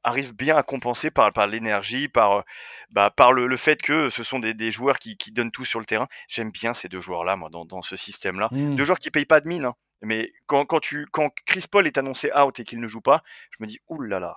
[0.04, 2.44] arrive bien à compenser par, par l'énergie, par,
[2.90, 6.08] bah, par le, fait que ce sont des, joueurs qui, donnent tout sur le terrain.
[6.28, 8.48] J'aime bien ces deux joueurs-là, moi, dans, ce système-là.
[8.50, 8.76] Mmh.
[8.76, 9.74] Deux joueurs qui payent pas de mine, hein.
[10.02, 13.22] mais quand, quand, tu, quand Chris Paul est annoncé out et qu'il ne joue pas,
[13.50, 14.36] je me dis, oulala, là là,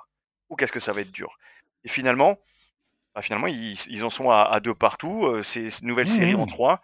[0.49, 1.37] ou qu'est-ce que ça va être dur.
[1.83, 2.39] Et finalement,
[3.13, 6.49] bah, finalement ils, en sont à, deux partout, euh, c'est une nouvelle série en mmh.
[6.49, 6.81] trois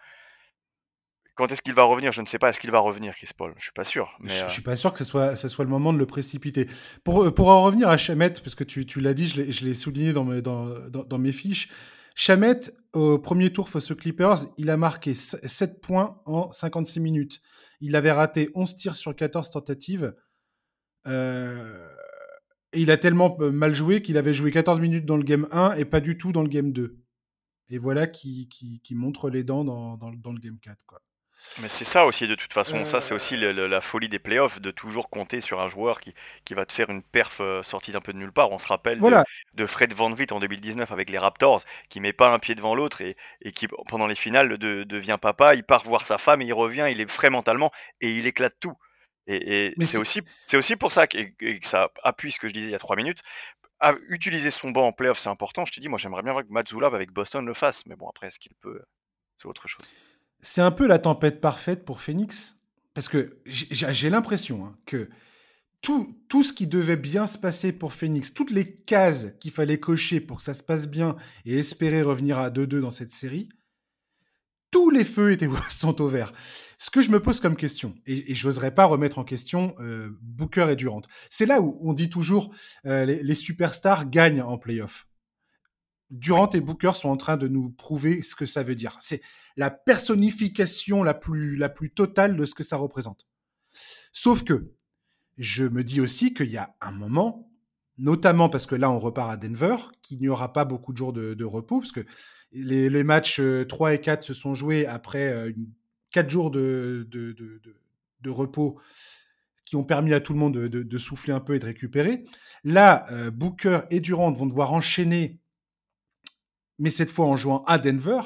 [1.36, 2.12] Quand est-ce qu'il va revenir?
[2.12, 2.50] Je ne sais pas.
[2.50, 3.54] Est-ce qu'il va revenir, Chris Paul?
[3.56, 4.16] Je suis pas sûr.
[4.20, 6.06] Mais je, ne suis pas sûr que ce soit, ce soit le moment de le
[6.06, 6.68] précipiter.
[7.02, 10.12] Pour, pour en revenir à Chamet, parce que tu, tu l'as dit, je l'ai souligné
[10.12, 11.70] dans mes, dans, dans, mes fiches.
[12.14, 12.60] Chamet,
[12.92, 17.40] au premier tour face aux Clippers, il a marqué 7 points en 56 minutes.
[17.80, 20.14] Il avait raté 11 tirs sur 14 tentatives.
[21.08, 21.88] Euh,
[22.72, 25.46] et il a tellement euh, mal joué qu'il avait joué 14 minutes dans le game
[25.52, 26.98] 1 et pas du tout dans le game 2.
[27.70, 30.76] Et voilà qui, qui, qui montre les dents dans, dans, dans, le game 4.
[30.86, 31.00] Quoi.
[31.60, 32.84] Mais c'est ça aussi, de toute façon.
[32.84, 36.54] Ça, c'est aussi la folie des playoffs, de toujours compter sur un joueur qui, qui
[36.54, 38.50] va te faire une perf euh, sortie d'un peu de nulle part.
[38.50, 39.00] On se rappelle
[39.54, 42.74] de, Fred Van Vliet en 2019 avec les Raptors, qui met pas un pied devant
[42.74, 45.54] l'autre et, et, qui, pendant les finales, devient papa.
[45.54, 48.54] Il part voir sa femme et il revient, il est frais mentalement et il éclate
[48.58, 48.76] tout.
[49.26, 50.20] Et, c'est aussi,
[50.52, 51.18] aussi pour ça que,
[51.62, 53.20] ça appuie ce que je disais il y a trois minutes.
[53.80, 55.64] À utiliser son banc en playoff, c'est important.
[55.64, 57.86] Je te dis, moi, j'aimerais bien voir que Matsula avec Boston le fasse.
[57.86, 58.80] Mais bon, après, est-ce qu'il peut?
[59.36, 59.92] C'est autre chose.
[60.44, 62.60] C'est un peu la tempête parfaite pour Phoenix.
[62.92, 65.08] Parce que j'ai l'impression hein, que
[65.80, 69.80] tout, tout ce qui devait bien se passer pour Phoenix, toutes les cases qu'il fallait
[69.80, 73.48] cocher pour que ça se passe bien et espérer revenir à 2-2 dans cette série,
[74.70, 76.32] tous les feux étaient, sont au vert.
[76.78, 80.10] Ce que je me pose comme question, et, je n'oserais pas remettre en question euh,
[80.20, 82.54] Booker et Durant, c'est là où on dit toujours
[82.86, 85.08] euh, les, superstars gagnent en playoff.
[86.14, 88.96] Durant et Booker sont en train de nous prouver ce que ça veut dire.
[89.00, 89.20] C'est
[89.56, 91.58] la personnification la plus,
[91.94, 93.26] totale de ce que ça représente.
[94.12, 94.70] Sauf que
[95.38, 97.50] je me dis aussi qu'il y a un moment,
[97.98, 101.12] notamment parce que là on repart à Denver, qu'il n'y aura pas beaucoup de jours
[101.12, 102.06] de, repos, parce que
[102.52, 105.72] les, matchs 3 euh, et 4 se sont joués après une
[106.14, 108.78] quatre jours de, de, repos
[109.64, 112.22] qui ont permis à tout le monde de, souffler un peu et de récupérer.
[112.62, 115.40] Là, euh, Booker et Durant vont devoir enchaîner,
[116.78, 118.20] mais cette fois en jouant à Denver.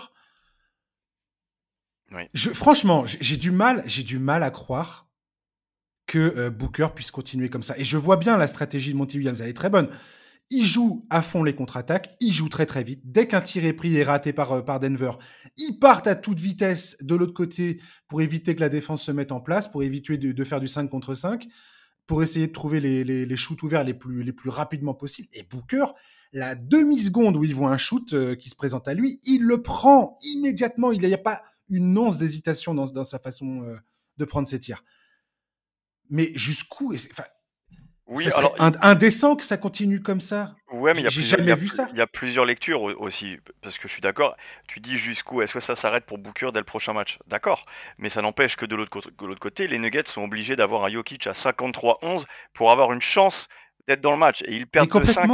[2.33, 5.09] Je, franchement, j'ai du mal, j'ai du mal à croire
[6.07, 7.79] que euh, Booker puisse continuer comme ça.
[7.79, 9.89] Et je vois bien la stratégie de Monty Williams, elle est très bonne.
[10.51, 13.03] Il joue à fond les contre-attaques, il joue très très vite.
[13.05, 15.13] Dès qu'un tir est pris et raté par, euh, par Denver,
[15.59, 19.31] ils partent à toute vitesse de l'autre côté pour éviter que la défense se mette
[19.31, 21.47] en place, pour éviter de, faire du 5 contre 5,
[22.07, 25.29] pour essayer de trouver les, les, shoots ouverts les plus, les plus rapidement possible.
[25.35, 25.85] Et Booker,
[26.33, 29.63] la demi-seconde où il voit un shoot euh, qui se présente à lui, il le
[29.63, 30.93] prend immédiatement.
[30.93, 33.77] Il n'y a pas une once d'hésitation dans, dans, sa façon euh,
[34.17, 34.85] de prendre ses tirs.
[36.11, 36.95] Mais jusqu'où
[38.09, 40.55] oui, alors indécent que ça continue comme ça?
[40.73, 41.89] Ouais, mais y a jamais vu ça.
[41.93, 44.35] Il y a plusieurs lectures aussi, parce que je suis d'accord.
[44.67, 47.19] Tu dis jusqu'où Est-ce que ça s'arrête pour Booker dès le prochain match?
[47.27, 47.67] D'accord,
[47.99, 51.33] mais ça n'empêche que de l'autre côté, les Nuggets sont obligés d'avoir un Jokic à
[51.33, 53.47] 53-11 pour avoir une chance
[53.87, 55.29] d'être dans le match, et ils perdent de 5.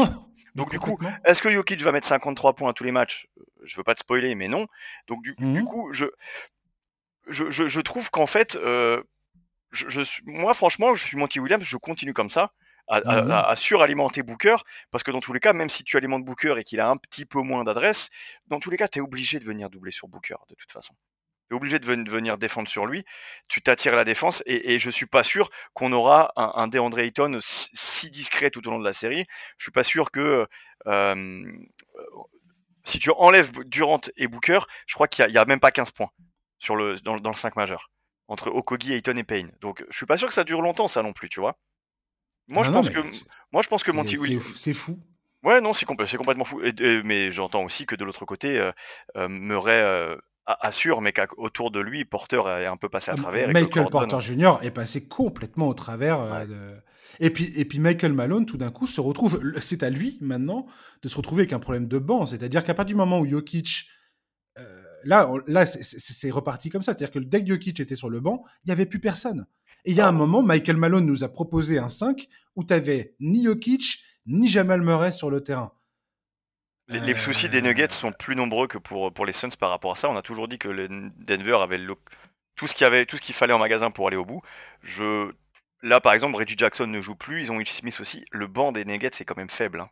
[0.55, 3.29] Donc du coup, est-ce que Jokic va mettre 53 points à tous les matchs?
[3.65, 4.67] Je veux pas te spoiler, mais non.
[5.09, 6.07] Donc du, mmh coup, je,
[7.29, 9.03] je, trouve qu'en fait, euh,
[9.73, 12.53] je, moi franchement, je suis Monty Williams, je continue comme ça.
[12.91, 14.57] Mmh à, suralimenter Booker,
[14.91, 16.99] parce que dans tous les cas, même si tu alimentes Booker et qu'il a un
[16.99, 18.11] petit peu moins d'adresse,
[18.49, 20.95] dans tous les cas, tu es obligé de venir doubler sur Booker, de toute façon.
[21.49, 23.05] Tu es obligé de venir défendre sur lui,
[23.49, 27.01] tu t'attires la défense, et, et, je suis pas sûr qu'on aura un, un DeAndre
[27.01, 29.27] Ayton si discret tout au long de la série.
[29.59, 30.47] Je suis pas sûr que
[32.85, 36.11] si tu enlèves Durant et Booker, je crois qu'il n'y a, même pas 15 points
[36.59, 37.91] sur le, dans, dans le 5 majeur
[38.29, 39.53] entre Okogi, Ayton et Payne.
[39.61, 41.59] Donc je suis pas sûr que ça dure longtemps ça non plus, tu vois.
[42.49, 42.99] Moi, je pense que,
[43.53, 44.55] moi, je pense que Monty Williams.
[44.57, 44.99] C'est fou.
[45.43, 46.61] Ouais, non, c'est complètement fou.
[47.05, 48.73] mais j'entends aussi que de l'autre côté, euh,
[49.17, 53.21] euh Murray euh, assure, mais qu'autour de lui, Porter est un peu passé à ah,
[53.21, 53.49] travers.
[53.51, 54.55] Michael Porter Jr.
[54.63, 56.21] est passé complètement au travers.
[56.21, 56.57] Euh, de...
[57.21, 59.41] et, puis, et puis Michael Malone, tout d'un coup, se retrouve.
[59.61, 60.67] C'est à lui maintenant
[61.03, 62.27] de se retrouver avec un problème de banc.
[62.27, 63.89] C'est-à-dire qu'à partir du moment où Jokic.
[65.05, 66.93] là, là c'est reparti comme ça.
[66.93, 69.47] C'est-à-dire que dès que Jokic était sur le banc, il n'y avait plus personne.
[69.85, 72.27] Et il y a un moment, Michael Malone nous a proposé un 5
[72.57, 75.73] où tu avais ni Jokic, ni Jamal Murray sur le terrain.
[76.89, 79.97] Les, soucis des Nuggets sont plus nombreux que pour, pour les Suns par rapport à
[79.97, 80.11] ça.
[80.11, 81.81] On a toujours dit que le Denver avait
[82.57, 84.43] tout ce qu'il avait, tout ce qu'il fallait en magasin pour aller au bout.
[84.83, 85.33] Je,
[85.83, 87.41] là, par exemple, Reggie Jackson ne joue plus.
[87.41, 88.25] Ils ont Will Smith aussi.
[88.33, 89.91] Le banc des Nuggets c'est quand même faible, hein.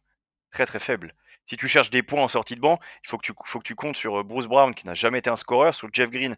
[0.50, 1.14] très très faible.
[1.46, 3.64] Si tu cherches des points en sortie de banc, il faut que tu, faut que
[3.64, 6.36] tu comptes sur Bruce Brown qui n'a jamais été un scoreur, sur Jeff Green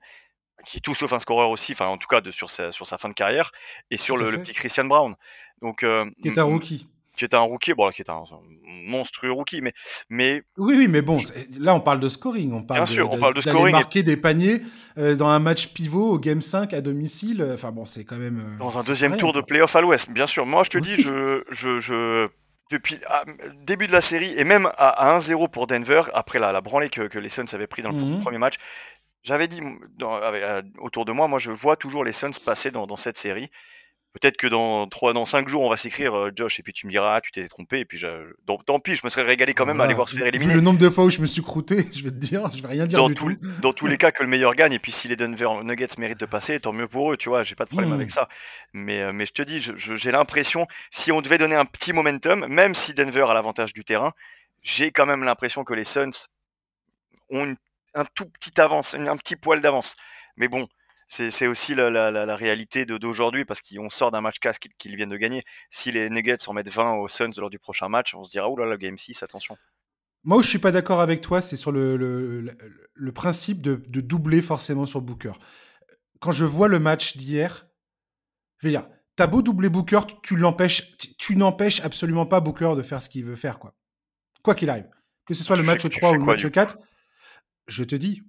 [0.65, 2.87] qui est tout sauf un scoreur aussi, enfin en tout cas de, sur, sa, sur
[2.87, 3.51] sa fin de carrière,
[3.91, 5.17] et sur le, petit Christian Brown.
[5.61, 6.89] Donc, euh, qui est un rookie.
[7.17, 8.25] Qui est un rookie, bon, qui est un,
[8.87, 9.73] monstrueux rookie, mais,
[10.09, 10.43] mais.
[10.57, 11.19] Oui, oui, mais bon,
[11.59, 13.73] là on parle de scoring, on parle Bien de, sûr, on parle de scoring.
[13.73, 14.63] marquer des paniers
[14.99, 18.17] euh, dans un match pivot au Game 5 à domicile, euh, enfin bon, c'est quand
[18.17, 18.57] même.
[18.59, 20.47] dans un deuxième tour de playoff à l'ouest, bien sûr.
[20.47, 22.29] Moi je te dis, je, je, je
[22.71, 23.25] depuis ah,
[23.63, 27.03] début de la série et même à, 1-0 pour Denver, après la, la branlée que,
[27.03, 28.21] que les Suns avaient pris dans le mhm.
[28.21, 28.57] premier match,
[29.23, 29.61] J'avais dit
[30.03, 33.51] euh, autour de moi, moi je vois toujours les Suns passer dans, dans cette série.
[34.15, 36.87] Peut-être que dans trois, dans cinq jours, on va s'écrire euh, Josh, et puis tu
[36.87, 38.33] me diras, ah, tu t'es trompé, et puis je...
[38.47, 40.53] donc, tant pis, je me serais régalé quand même à aller voir se faire éliminer.
[40.53, 42.63] Vu le nombre de fois où je me suis croûté, je vais te dire, je
[42.63, 43.35] vais rien dire dans du tout.
[43.61, 46.21] Dans tous les cas, que le meilleur gagne, et puis si les Denver Nuggets méritent
[46.21, 48.11] de passer, tant mieux pour eux, tu vois, j'ai pas de problème avec hmm.
[48.11, 48.29] ça.
[48.73, 52.47] Mais, euh, mais je te dis, j'ai l'impression, si on devait donner un petit momentum,
[52.47, 54.13] même si Denver a l'avantage du terrain,
[54.63, 56.29] j'ai quand même l'impression que les Suns
[57.31, 57.57] ont
[57.95, 59.97] un tout petit avance, un petit poil d'avance.
[60.37, 60.69] Mais bon,
[61.07, 65.43] c'est aussi la, réalité d'aujourd'hui parce qu'on sort d'un match casse qu'ils viennent de gagner.
[65.71, 68.49] Si les Nuggets en mettent 20 aux Suns lors du prochain match, on se dira,
[68.49, 69.57] oulala, là game 6, attention.
[70.25, 74.41] Moi où je suis pas d'accord avec toi, c'est sur le, le, principe de, doubler
[74.41, 75.33] forcément sur Booker.
[76.19, 77.69] Quand je vois le match d'hier,
[78.59, 82.83] je veux dire, t'as beau doubler Booker, tu, l'empêches, tu n'empêches absolument pas Booker de
[82.83, 83.75] faire ce qu'il veut faire, quoi.
[84.43, 84.89] Quoi qu'il arrive.
[85.27, 86.79] Que ce soit le match 3 ou le match 4,
[87.67, 88.23] je te dis,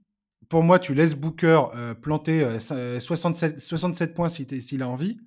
[0.50, 5.20] pour moi, tu laisses Booker euh, planter 67, euh, 67 points s'il a envie,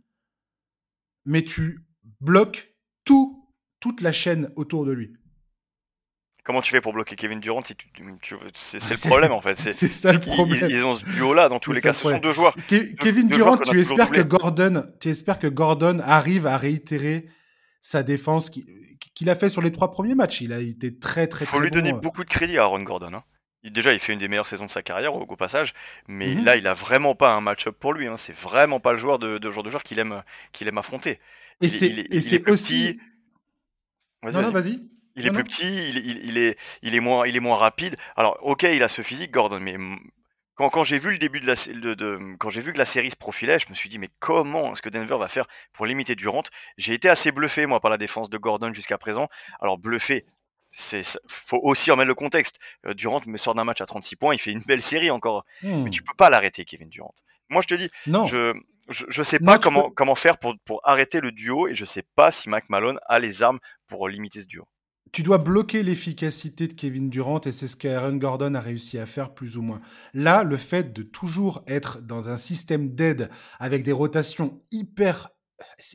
[1.24, 1.84] mais tu
[2.20, 3.48] bloques tout,
[3.80, 5.12] toute la chaîne autour de lui.
[6.44, 9.54] Comment tu fais pour bloquer Kevin Durant C'est le problème en fait.
[9.54, 10.70] C'est ça le problème.
[10.70, 11.92] Ils, ont ce duo-là dans tous les cas.
[11.92, 12.56] Ce sont deux joueurs.
[12.68, 17.26] Kevin Durant, tu, espères que Gordon, tu espères que Gordon arrive à réitérer
[17.82, 20.40] sa défense qu'il a fait sur les trois premiers matchs.
[20.40, 21.44] Il a été très très.
[21.44, 21.98] Il faut lui donner euh.
[21.98, 23.12] beaucoup de crédit à Aaron Gordon.
[23.12, 23.24] Hein
[23.64, 25.74] déjà, il fait une des meilleures saisons de sa carrière au, passage,
[26.06, 28.06] mais mmh là, il a vraiment pas un match-up pour lui.
[28.06, 28.16] Hein.
[28.16, 31.20] C'est vraiment pas le joueur de, de genre de joueur qu'il aime, qu'il aime affronter.
[31.60, 32.98] Et c'est aussi.
[34.22, 34.88] Vas-y, vas-y.
[35.16, 37.96] Il est plus petit, il, est, il, est moins, il est moins rapide.
[38.16, 39.76] Alors, ok, il a ce physique, Gordon, mais
[40.54, 43.10] quand, quand j'ai vu le début de la, de, quand j'ai vu que la série
[43.10, 46.14] se profilait, je me suis dit, mais comment est-ce que Denver va faire pour limiter
[46.14, 46.44] Durant?
[46.76, 49.28] J'ai été assez bluffé, moi, par la défense de Gordon jusqu'à présent.
[49.60, 50.24] Alors, bluffé,
[50.70, 52.58] c'est faut aussi remettre le contexte.
[52.86, 55.44] Euh, Durant me sort d'un match à 36 points, il fait une belle série encore.
[55.62, 55.90] Mais hmm.
[55.90, 57.14] tu peux pas l'arrêter, Kevin Durant.
[57.48, 58.26] Moi, je te dis, non.
[58.26, 58.52] je
[58.88, 62.30] je, sais pas comment comment faire pour pour arrêter le duo et je sais pas
[62.30, 64.66] si Mac Malone a les armes pour limiter ce duo.
[65.12, 69.06] Tu dois bloquer l'efficacité de Kevin Durant et c'est ce qu'Aaron Gordon a réussi à
[69.06, 69.80] faire plus ou moins.
[70.12, 75.30] Là, le fait de toujours être dans un système d'aide avec des rotations hyper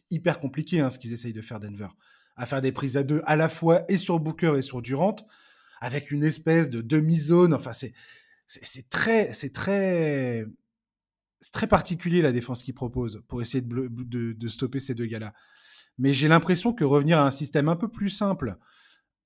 [0.09, 1.87] hyper compliqué hein, ce qu'ils essayent de faire Denver
[2.35, 5.15] à faire des prises à deux à la fois et sur Booker et sur Durant,
[5.81, 7.53] avec une espèce de demi-zone.
[7.53, 10.45] Enfin, c'est très c'est très
[11.51, 15.33] très particulier la défense qu'il propose pour essayer de, stopper ces deux gars-là.
[15.97, 18.55] Mais j'ai l'impression que revenir à un système un peu plus simple,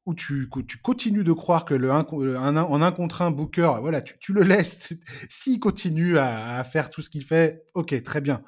[0.05, 4.17] où tu, tu continues de croire que le en un contre un Booker, voilà, tu,
[4.19, 4.93] tu le laisses.
[5.29, 8.41] S'il continue à, à, faire tout ce qu'il fait, ok, très bien.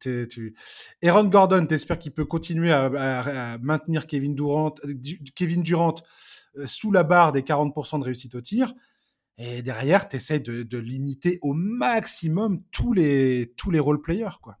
[0.00, 0.54] Tu...
[1.02, 4.74] Aaron Gordon, t'espères qu'il peut continuer à, maintenir Kevin Durant,
[5.34, 5.94] Kevin Durant
[6.56, 8.74] euh, sous la barre des 40% de réussite au tir.
[9.38, 14.38] Et derrière, tu essaies de, limiter au maximum tous les, tous les role players.
[14.42, 14.58] Quoi.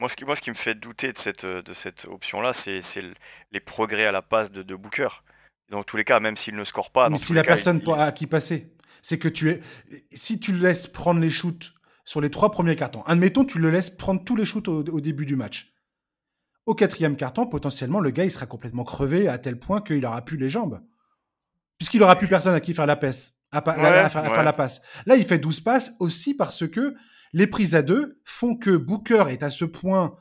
[0.00, 2.80] Moi ce, qui, moi, ce qui me fait douter de cette, de cette option-là, c'est
[3.52, 5.08] les progrès à la passe de, de Booker.
[5.70, 7.08] Dans tous les cas, même s'il ne score pas.
[7.08, 9.60] Mais si la personne à qui passer, c'est que tu es.
[10.12, 11.72] Si tu laisses prendre les shoots
[12.04, 13.02] sur les trois premiers cartons.
[13.02, 15.72] Admettons, tu le laisses prendre tous les shoots au, début du match.
[16.66, 20.22] Au quatrième carton, potentiellement, le gars, il sera complètement crevé à tel point qu'il aura
[20.24, 20.80] plus les jambes.
[21.78, 23.34] Puisqu'il aura plus personne à qui faire la passe.
[23.52, 24.82] À, faire, la passe.
[25.06, 26.94] Là, il fait 12 passes aussi parce que
[27.32, 30.16] les prises à deux font que Booker est à ce point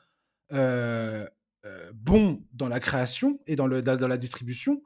[0.52, 1.26] euh,
[1.66, 4.84] euh, bon dans la création et dans, le, dans la distribution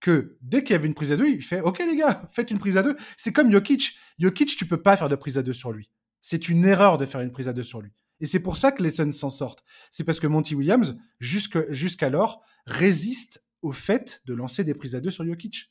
[0.00, 2.50] que dès qu'il y avait une prise à deux, il fait OK les gars, faites
[2.50, 2.96] une prise à deux.
[3.18, 3.98] C'est comme Jokic.
[4.18, 5.90] Jokic, tu peux pas faire de prise à deux sur lui
[6.26, 7.92] c'est une erreur de faire une prise à deux sur lui.
[8.18, 9.62] Et c'est pour ça que les Suns s'en sortent.
[9.90, 15.10] C'est parce que Monty Williams, jusqu'alors, résiste au fait de lancer des prises à deux
[15.10, 15.70] sur Jokic.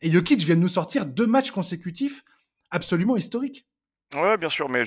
[0.00, 2.24] Et Jokic vient de nous sortir deux matchs consécutifs
[2.70, 3.68] absolument historiques.
[4.14, 4.84] Ouais, bien sûr, mais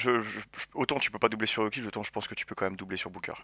[0.73, 2.75] autant tu peux pas doubler sur Jokic, autant je pense que tu peux quand même
[2.75, 3.35] doubler sur Booker.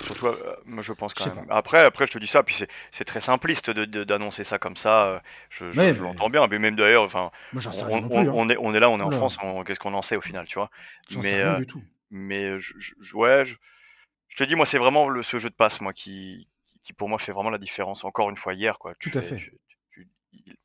[0.00, 1.46] Surtout, euh, je pense quand même.
[1.50, 2.56] Après, après, je te dis ça, puis
[2.90, 5.06] c'est très simpliste d'annoncer ça comme ça.
[5.06, 8.28] Euh, je, l'entends bien, mais même d'ailleurs, enfin, on, hein.
[8.32, 10.46] on, est, on est là, on est en France, qu'est-ce qu'on en sait au final,
[10.46, 10.70] tu vois
[11.16, 11.82] Mais, rien euh, du tout.
[12.10, 12.72] mais je,
[13.14, 16.48] ouais, je, te dis, moi, c'est vraiment le, ce jeu de passe, moi, qui,
[16.82, 18.04] qui pour moi fait vraiment la différence.
[18.04, 18.94] Encore une fois, hier, quoi.
[18.94, 19.52] Tout à fait.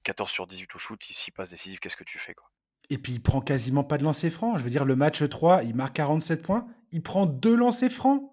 [0.03, 2.49] 14 sur 18 au shoot, s'il passe décisif, qu'est-ce que tu fais, quoi?
[2.89, 4.55] Et puis, il prend quasiment pas de lancer franc.
[4.55, 8.23] Je veux dire, le match 3, il marque 47 points, il prend deux lancers francs.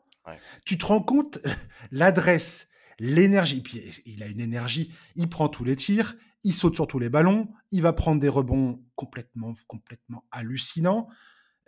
[0.65, 1.39] Tu te rends compte
[1.91, 2.69] l'adresse,
[2.99, 3.61] l'énergie.
[3.61, 4.93] Puis il a une énergie.
[5.17, 8.29] Il prend tous les tirs, il saute sur tous les ballons, il va prendre des
[8.29, 11.09] rebonds complètement, complètement hallucinants.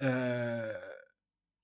[0.03, 0.73] Euh,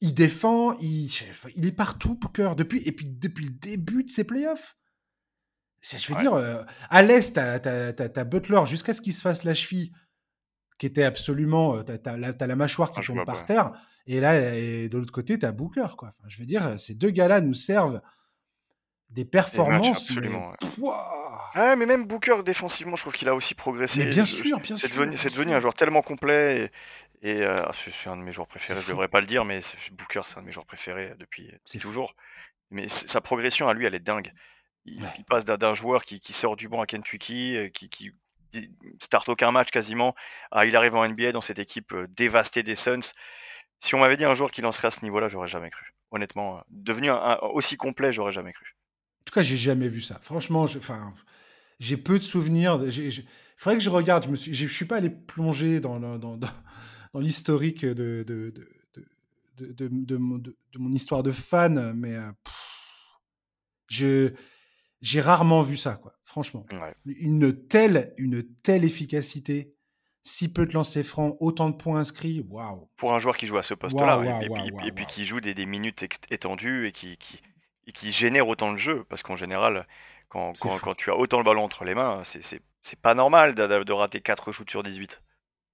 [0.00, 1.10] il défend, il,
[1.54, 4.76] il, est partout, Booker, depuis, et puis depuis le début de ses playoffs.
[5.82, 9.92] Je veux dire, euh, à l'Est, t'as, Butler jusqu'à ce qu'il se fasse la cheville
[10.82, 11.80] qui était absolument.
[11.84, 13.70] Tu as, la mâchoire qui tombe par terre.
[14.08, 15.86] Et là, de l'autre côté, tu as Booker.
[15.96, 16.12] Quoi.
[16.26, 18.02] je veux dire, ces deux gars-là nous servent
[19.08, 20.10] des performances.
[20.10, 20.52] absolument.
[21.54, 21.76] Mais...
[21.76, 24.04] mais même Booker, défensivement, je trouve qu'il a aussi progressé.
[24.04, 24.88] Mais bien sûr, bien sûr.
[25.14, 26.72] C'est devenu, un joueur tellement complet.
[27.22, 28.80] Et, euh, c'est un de mes joueurs préférés.
[28.80, 29.60] Je devrais pas le dire, mais
[29.92, 31.48] Booker, c'est un de mes joueurs préférés depuis,
[31.80, 32.16] toujours.
[32.72, 34.32] Mais sa progression à lui, elle est dingue.
[34.84, 38.10] Il, passe d'un joueur qui, sort du banc à Kentucky, euh, qui, qui
[39.00, 40.14] start aucun match quasiment,
[40.50, 43.12] à il arrive en NBA dans cette équipe euh, dévastée des Suns.
[43.80, 45.92] Si on m'avait dit un jour qu'il en serait à ce niveau-là, j'aurais jamais cru.
[46.12, 47.10] Honnêtement, devenu
[47.54, 48.76] aussi complet, j'aurais jamais cru.
[49.22, 50.18] En tout cas, j'ai jamais vu ça.
[50.22, 50.66] Franchement,
[51.80, 52.80] j'ai peu de souvenirs.
[52.84, 53.24] Il
[53.56, 54.24] faudrait que je regarde.
[54.24, 55.98] Je ne suis, suis pas allé plonger dans,
[57.14, 58.52] l'historique de,
[60.76, 62.30] mon histoire de fan, mais euh,
[63.88, 64.32] je
[65.02, 66.14] j'ai rarement vu ça, quoi.
[66.24, 66.64] Franchement,
[67.04, 69.74] une telle une telle efficacité,
[70.22, 72.88] si peu de lancers francs, autant de points inscrits, waouh.
[72.96, 74.40] Pour un joueur qui joue à ce poste-là,
[74.84, 77.40] et, puis, qui joue des, des minutes étendues et qui, qui
[77.86, 79.04] et qui génère autant de jeu.
[79.08, 79.86] Parce qu'en général,
[80.28, 83.92] quand, quand, tu as autant le ballon entre les mains, c'est pas normal de, de,
[83.92, 85.20] rater 4 shoots sur 18.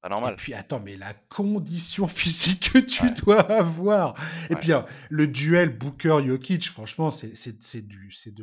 [0.01, 0.35] Pas normal.
[0.35, 4.15] Et puis attends, mais la condition physique que tu dois avoir.
[4.51, 8.35] Et puis hein, le duel Booker-Jokic, franchement, c'est du, c'est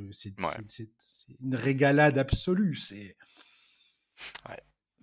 [1.42, 2.76] une régalade absolue.
[2.76, 3.16] C'est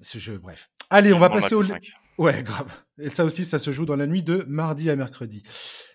[0.00, 0.70] ce jeu, bref.
[0.90, 1.62] Allez, on va passer au.
[2.18, 2.70] Ouais, grave.
[2.98, 5.42] Et ça aussi, ça se joue dans la nuit de mardi à mercredi.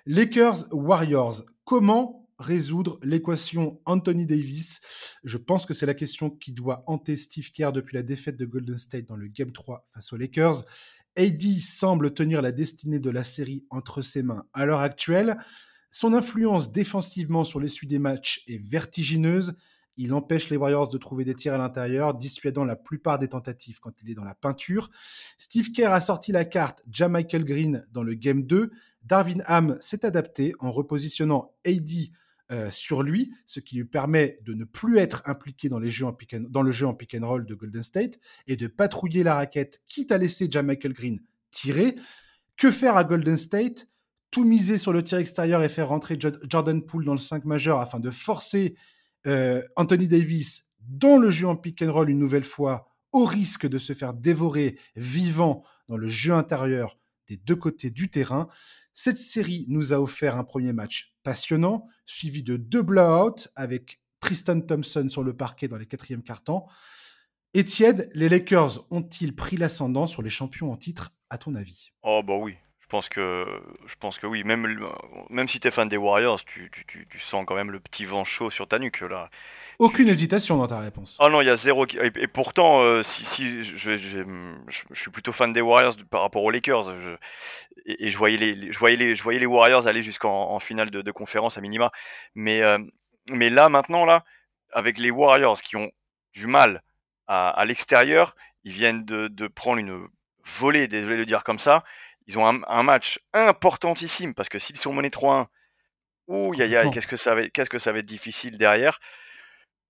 [0.06, 1.44] Lakers Warriors.
[1.64, 4.80] Comment résoudre l'équation Anthony Davis
[5.24, 8.46] Je pense que c'est la question qui doit hanter Steve Kerr depuis la défaite de
[8.46, 10.64] Golden State dans le Game 3 face aux Lakers.
[11.18, 15.38] AD semble tenir la destinée de la série entre ses mains à l'heure actuelle.
[15.90, 19.56] Son influence défensivement sur l'essuie des matchs est vertigineuse.
[20.00, 23.80] Il empêche les Warriors de trouver des tirs à l'intérieur, dissuadant la plupart des tentatives
[23.80, 24.92] quand il est dans la peinture.
[25.40, 28.70] Steve Kerr a sorti la carte Jamichael Green dans le Game 2.
[29.04, 31.90] Darvin Ham s'est adapté en repositionnant AD
[32.52, 36.06] euh, sur lui, ce qui lui permet de ne plus être impliqué dans, le jeu
[36.06, 40.50] en pick and roll de Golden State et de patrouiller la raquette, quitte à laisser
[40.64, 41.20] Michael Green
[41.52, 41.96] tirer.
[42.56, 43.90] Que faire à Golden State?
[44.32, 47.80] Tout miser sur le tir extérieur et faire rentrer Jordan Poole dans le 5 majeur
[47.80, 48.76] afin de forcer
[49.26, 53.68] euh, Anthony Davis dans le jeu en pick and roll une nouvelle fois, au risque
[53.68, 58.48] de se faire dévorer vivant dans le jeu intérieur des deux côtés du terrain.
[58.94, 64.62] Cette série nous a offert un premier match passionnant, suivi de deux blowouts avec Tristan
[64.62, 66.64] Thompson sur le parquet dans les quatrièmes cartons.
[67.54, 71.92] Étienne, les Lakers ont-ils pris l'ascendant sur les champions en titre, à ton avis?
[72.02, 72.56] Oh bah oui,
[72.88, 73.46] je pense que,
[73.86, 74.46] je pense que oui.
[74.46, 74.66] Même,
[75.30, 78.06] même si tu es fan des Warriors, tu, tu, tu, sens quand même le petit
[78.06, 79.30] vent chaud sur ta nuque là.
[79.78, 81.18] Aucune hésitation dans ta réponse.
[81.20, 81.86] Oh non, il y a zéro.
[81.86, 84.24] Et, pourtant, euh, si, si je, je,
[84.94, 86.86] suis plutôt fan des Warriors par rapport aux Lakers.
[87.86, 91.12] et, je voyais les, je voyais les, je voyais les Warriors aller jusqu'en finale de,
[91.12, 91.92] conférence à minima.
[92.36, 92.78] Mais, euh,
[93.34, 94.24] mais là, maintenant, là,
[94.72, 95.92] avec les Warriors qui ont
[96.32, 96.84] du mal
[97.28, 98.34] à, à l'extérieur,
[98.64, 100.08] ils viennent de, de prendre une
[100.46, 101.84] volée, désolé de le dire comme ça.
[102.28, 105.48] Ils ont un, match importantissime parce que s'ils sont menés 3-1,
[106.28, 109.00] ouh, qu'est-ce que ça va, qu'est-ce que ça va être difficile derrière.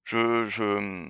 [0.03, 1.09] Je, je,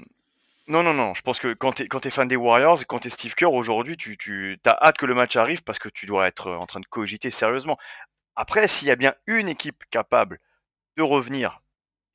[0.67, 1.13] non, non, non.
[1.13, 3.53] Je pense que quand tu es, es, fan des Warriors, quand tu es Steve Kerr
[3.53, 6.65] aujourd'hui, tu, tu as hâte que le match arrive parce que tu dois être en
[6.65, 7.77] train de cogiter sérieusement.
[8.35, 10.39] Après, s'il y a bien une équipe capable
[10.97, 11.61] de revenir,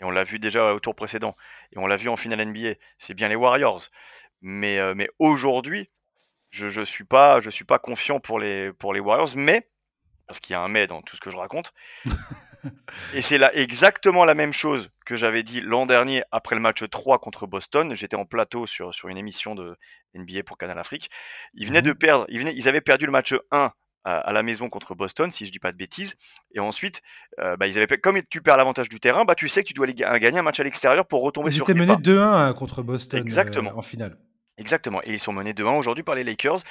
[0.01, 1.35] et on l'a vu déjà au tour précédent,
[1.73, 3.83] et on l'a vu en finale NBA, c'est bien les Warriors.
[4.43, 5.89] Mais, euh, mais aujourd'hui,
[6.53, 9.69] je, je suis pas, je suis pas confiant pour les, pour les Warriors, mais
[10.27, 11.73] parce qu'il y a un mais dans tout ce que je raconte.
[13.15, 16.85] Et c'est là exactement la même chose que j'avais dit l'an dernier après le match
[16.89, 17.95] 3 contre Boston.
[17.95, 19.77] J'étais en plateau sur, sur une émission de
[20.15, 21.11] NBA pour Canal Afrique.
[21.55, 21.99] Ils venaient de mhm.
[21.99, 23.73] perdre, ils, venaient, ils avaient perdu le match 1
[24.05, 26.15] à, la maison contre Boston, si je dis pas de bêtises.
[26.55, 27.03] Et ensuite,
[27.39, 29.75] euh, bah, ils avaient, comme tu perds l'avantage du terrain, bah, tu sais que tu
[29.75, 32.83] dois gagner un match à l'extérieur pour retomber ils sur Ils étaient menés 2-1 contre
[32.83, 33.71] Boston Exactement.
[33.71, 34.17] Euh, en finale.
[34.63, 35.01] Exactement.
[35.03, 36.63] Et ils sont menés 2-1 aujourd'hui par les Lakers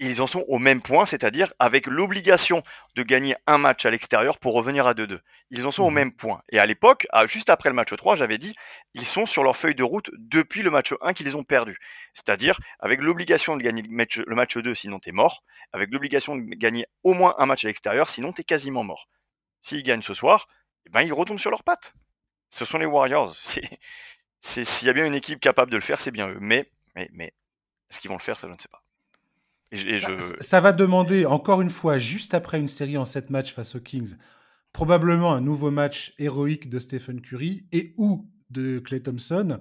[0.00, 2.62] ils en sont au même point, c'est-à-dire avec l'obligation
[2.96, 5.20] de gagner un match à l'extérieur pour revenir à 2-2.
[5.50, 6.42] Ils en sont au mmh même point.
[6.48, 8.54] Et à l'époque, juste après le match 3, j'avais dit,
[8.94, 11.76] ils sont sur leur feuille de route depuis le match 1 qu'ils ont perdu.
[12.14, 15.92] C'est-à-dire avec l'obligation de gagner le match, le match 2, sinon tu es mort, avec
[15.92, 19.06] l'obligation de gagner au moins un match à l'extérieur, sinon tu es quasiment mort.
[19.60, 20.48] S'ils gagnent ce soir,
[20.86, 21.92] eh ben, ils retombent sur leurs pattes.
[22.48, 23.36] Ce sont les Warriors.
[24.40, 26.38] S'il y a bien une équipe capable de le faire, c'est bien eux.
[26.40, 27.34] Mais, mais, mais
[27.90, 28.82] est-ce qu'ils vont le faire, ça je ne sais pas.
[29.72, 33.74] Bah, ça va demander, encore une fois, juste après une série en 7 matchs face
[33.76, 34.16] aux Kings,
[34.72, 39.60] probablement un nouveau match héroïque de Stephen Curry et ou de Clay Thompson.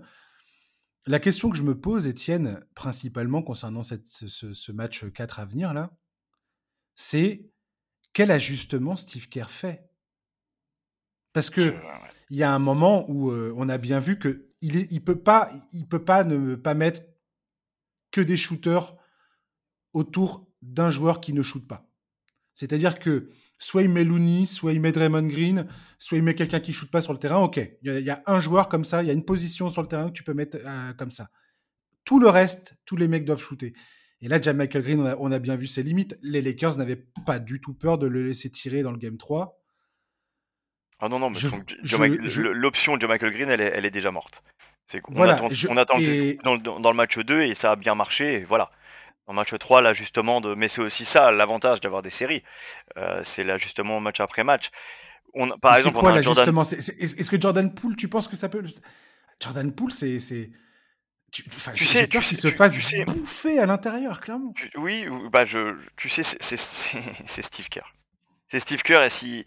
[1.06, 5.74] La question que je me pose, Étienne, principalement concernant cette, ce, match 4 à venir,
[5.74, 5.92] là,
[6.96, 7.50] c'est
[8.14, 9.90] quel ajustement Steve Kerr fait?
[11.34, 11.76] Parce que
[12.32, 15.20] il y a un moment où euh, on a bien vu que il, est, peut
[15.20, 17.02] pas, il peut pas ne pas mettre
[18.12, 18.96] que des shooters
[19.94, 21.90] autour d'un joueur qui ne shoot pas.
[22.54, 26.60] C'est-à-dire que soit il met Looney, soit il met Draymond Green, soit il met quelqu'un
[26.60, 27.40] qui shoot pas sur le terrain.
[27.40, 29.88] Ok, il y, a un joueur comme ça, il y a une position sur le
[29.88, 31.30] terrain que tu peux mettre euh, comme ça.
[32.04, 33.74] Tout le reste, tous les mecs doivent shooter.
[34.22, 36.18] Et là, Michael Green, on a, bien vu ses limites.
[36.22, 39.59] Les Lakers n'avaient pas du tout peur de le laisser tirer dans le game 3.
[41.00, 41.32] Ah non, non,
[42.54, 44.44] l'option de Michael Green, elle est, elle est déjà morte.
[44.94, 45.98] On voilà, attend, on attend
[46.44, 48.34] dans, dans, le match 2 et ça a bien marché.
[48.34, 48.72] Et voilà.
[49.28, 50.56] En match 3, l'ajustement de.
[50.56, 52.44] Mais c'est aussi ça, l'avantage d'avoir des séries.
[52.98, 54.72] Euh, c'est l'ajustement match après match.
[55.36, 58.64] On, par exemple, quoi l'ajustement Est-ce que Jordan Poole, tu penses que ça peut.
[59.40, 60.50] Jordan Poole, c'est.
[61.32, 61.44] Tu,
[61.76, 62.76] tu sais, peur qu'il se fasse
[63.06, 64.52] bouffer à l'intérieur, clairement.
[64.78, 67.94] oui, bah je, tu sais, c'est Steve Kerr.
[68.48, 69.46] C'est Steve Kerr et si.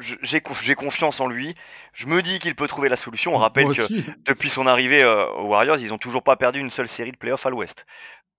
[0.00, 1.54] J'ai confiance en lui.
[1.92, 3.34] Je me dis qu'il peut trouver la solution.
[3.34, 3.82] On rappelle que
[4.24, 7.16] depuis son arrivée euh, aux Warriors, ils n'ont toujours pas perdu une seule série de
[7.16, 7.86] playoffs à l'Ouest.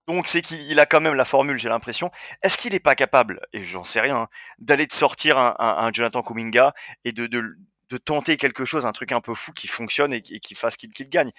[0.08, 2.10] Donc c'est qu'il a quand même la formule, j'ai l'impression.
[2.42, 4.28] Est-ce qu'il n'est pas capable, et j'en sais rien,
[4.58, 6.74] d'aller de sortir un, Jonathan Kuminga
[7.04, 10.54] et de, de, tenter quelque chose, un truc un peu fou qui fonctionne et, qui
[10.54, 11.30] fasse qu'il gagne?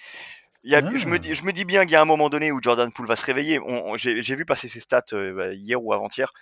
[0.64, 2.90] Je, me dis, je me dis bien qu'il y a un moment donné où Jordan
[2.90, 3.60] Poole va se réveiller.
[3.96, 6.32] J'ai vu passer ses stats euh, bah, hier ou avant-hier.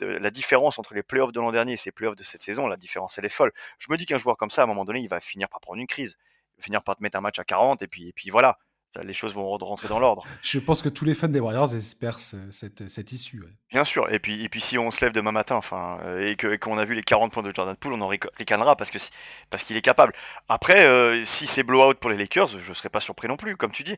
[0.00, 2.76] La différence entre les playoffs de l'an dernier et ces playoffs de cette saison, la
[2.76, 3.52] différence elle est folle.
[3.78, 5.60] Je me dis qu'un joueur comme ça, à un moment donné, il va finir par
[5.60, 6.16] prendre une crise.
[6.56, 8.58] Il va finir par te mettre un match à 40 et puis, et puis voilà
[9.02, 10.24] les choses vont rentrer dans l'ordre.
[10.42, 13.42] Je pense que tous les fans des Warriors espèrent cette, cette, issue.
[13.70, 14.12] Bien sûr.
[14.12, 16.84] Et puis, et puis si on se lève demain matin enfin, euh, et qu'on a
[16.84, 19.00] vu les 40 points de Jordan Poole, on en ricanera parce qu'il
[19.48, 20.12] parce qu'il est capable.
[20.48, 23.56] Après, euh, si c'est blowout pour les Lakers, je ne serais pas surpris non plus.
[23.56, 23.96] Comme tu dis,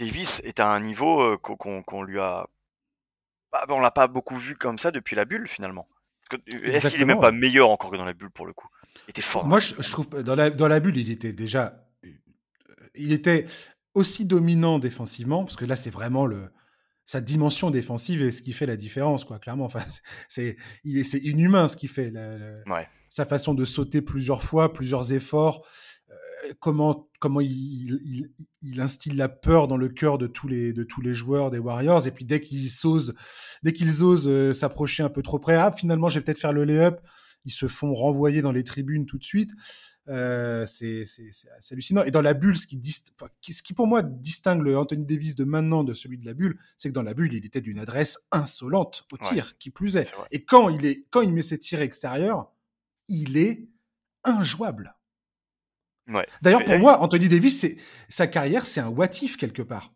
[0.00, 2.46] Davis est à un niveau euh, qu'on lui a.
[3.52, 5.86] Bah, on l'a pas beaucoup vu comme ça depuis la bulle finalement.
[6.50, 8.68] Est-ce qu'il est même pas meilleur encore que dans la bulle pour le coup?
[9.06, 9.46] Il était fort.
[9.46, 11.86] Moi, je, je trouve dans la, dans la bulle, il était déjà
[12.96, 13.46] il était
[13.96, 16.50] aussi dominant défensivement, parce que là, c'est vraiment le,
[17.06, 19.64] sa dimension défensive et ce qui fait la différence, quoi, clairement.
[19.64, 19.82] Enfin,
[20.28, 22.12] c'est, il est, c'est inhumain ce qui fait.
[23.08, 25.64] Sa façon de sauter plusieurs fois, plusieurs efforts,
[26.10, 28.28] euh, comment, comment il,
[28.60, 31.58] il, instille la peur dans le cœur de tous les, de tous les joueurs des
[31.58, 32.06] Warriors.
[32.06, 33.14] Et puis dès qu'ils osent,
[33.62, 36.52] dès qu'ils osent euh, s'approcher un peu trop près, ah, finalement, je vais peut-être faire
[36.52, 37.00] le lay-up.
[37.44, 39.52] Ils se font renvoyer dans les tribunes tout de suite.
[40.08, 41.04] Euh, c'est
[41.70, 42.04] hallucinant.
[42.04, 45.44] Et dans la bulle, ce qui, ce qui pour moi distingue le Anthony Davis de
[45.44, 48.18] maintenant de celui de la bulle, c'est que dans la bulle, il était d'une adresse
[48.30, 50.12] insolente au tir, qui plus est.
[50.30, 52.52] Et quand il, est, quand il met ses tirs extérieurs,
[53.08, 53.68] il est
[54.24, 54.94] injouable.
[56.40, 57.66] D'ailleurs, pour moi, Anthony Davis,
[58.08, 59.92] sa carrière, c'est un what quelque part.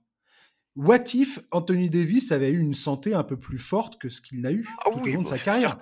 [0.76, 4.40] What if Anthony Davis avait eu une santé un peu plus forte que ce qu'il
[4.40, 5.78] n'a eu ah tout au long de sa carrière?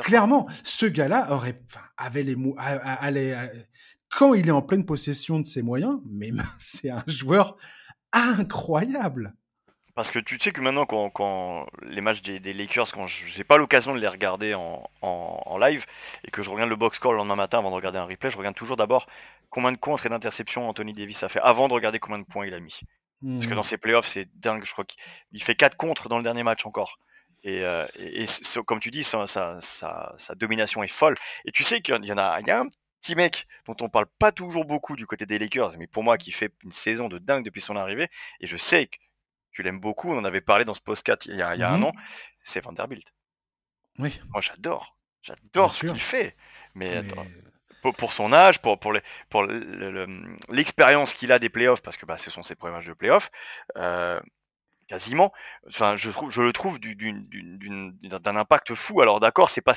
[0.00, 1.62] Clairement, ce gars-là aurait,
[1.96, 2.54] avait les mots,
[4.10, 7.56] quand il est en pleine possession de ses moyens, mais c'est un joueur
[8.12, 9.34] incroyable.
[9.94, 13.94] Parce que tu sais que maintenant, quand, les matchs des, Lakers, quand j'ai pas l'occasion
[13.94, 15.84] de les regarder en, live
[16.24, 18.30] et que je regarde le box score le lendemain matin avant de regarder un replay,
[18.30, 19.06] je regarde toujours d'abord
[19.50, 22.46] combien de contres et d'interceptions Anthony Davis a fait avant de regarder combien de points
[22.46, 22.80] il a mis.
[23.22, 24.64] Parce que dans ses playoffs, c'est dingue.
[24.64, 26.98] Je crois qu'il fait 4 contre dans le dernier match encore.
[27.42, 27.86] Et, euh,
[28.66, 29.26] comme tu dis, sa,
[30.36, 31.14] domination est folle.
[31.44, 32.68] Et tu sais qu'il y en a, il y a un
[33.00, 36.18] petit mec dont on parle pas toujours beaucoup du côté des Lakers, mais pour moi
[36.18, 38.08] qui fait une saison de dingue depuis son arrivée.
[38.40, 38.96] Et je sais que
[39.52, 40.10] tu l'aimes beaucoup.
[40.10, 41.84] On en avait parlé dans ce podcast il y a, il y a un mmh
[41.84, 41.92] an.
[42.42, 43.12] C'est Vanderbilt.
[43.98, 44.18] Oui.
[44.30, 44.96] Moi, j'adore.
[45.22, 46.36] J'adore ce qu'il fait.
[46.74, 47.26] Mais, Attends,
[47.82, 48.92] pour, son âge, pour, pour,
[49.28, 49.46] pour
[50.48, 53.30] l'expérience qu'il a des playoffs, parce que bah, ce sont ses premiers matchs de playoffs,
[53.76, 54.20] euh,
[54.88, 55.32] quasiment.
[55.68, 59.00] Enfin, je, trouve, je le trouve d'un impact fou.
[59.00, 59.74] Alors d'accord, c'est pas,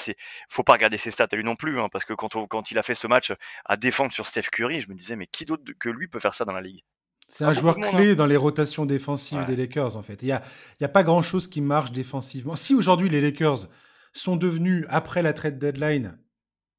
[0.49, 2.79] faut pas regarder ses stats à lui non plus, hein, parce que quand, quand il
[2.79, 3.31] a fait ce match
[3.65, 6.33] à défendre sur Steph Curry, je me disais mais qui d'autre que lui peut faire
[6.33, 6.83] ça dans la ligue?
[7.27, 8.15] C'est un joueur clé hein.
[8.15, 10.21] dans les rotations défensives des Lakers, en fait.
[10.21, 10.41] Il n'y a,
[10.81, 12.55] y a pas grand-chose qui marche défensivement.
[12.55, 13.69] Si aujourd'hui les Lakers
[14.11, 16.17] sont devenus, après la trade deadline,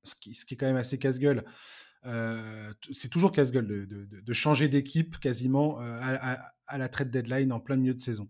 [0.05, 1.44] ce qui, est quand même assez casse-gueule.
[2.07, 6.36] Euh, c'est toujours casse-gueule de, changer d'équipe quasiment euh,
[6.66, 8.28] à, la trade deadline en plein milieu de saison.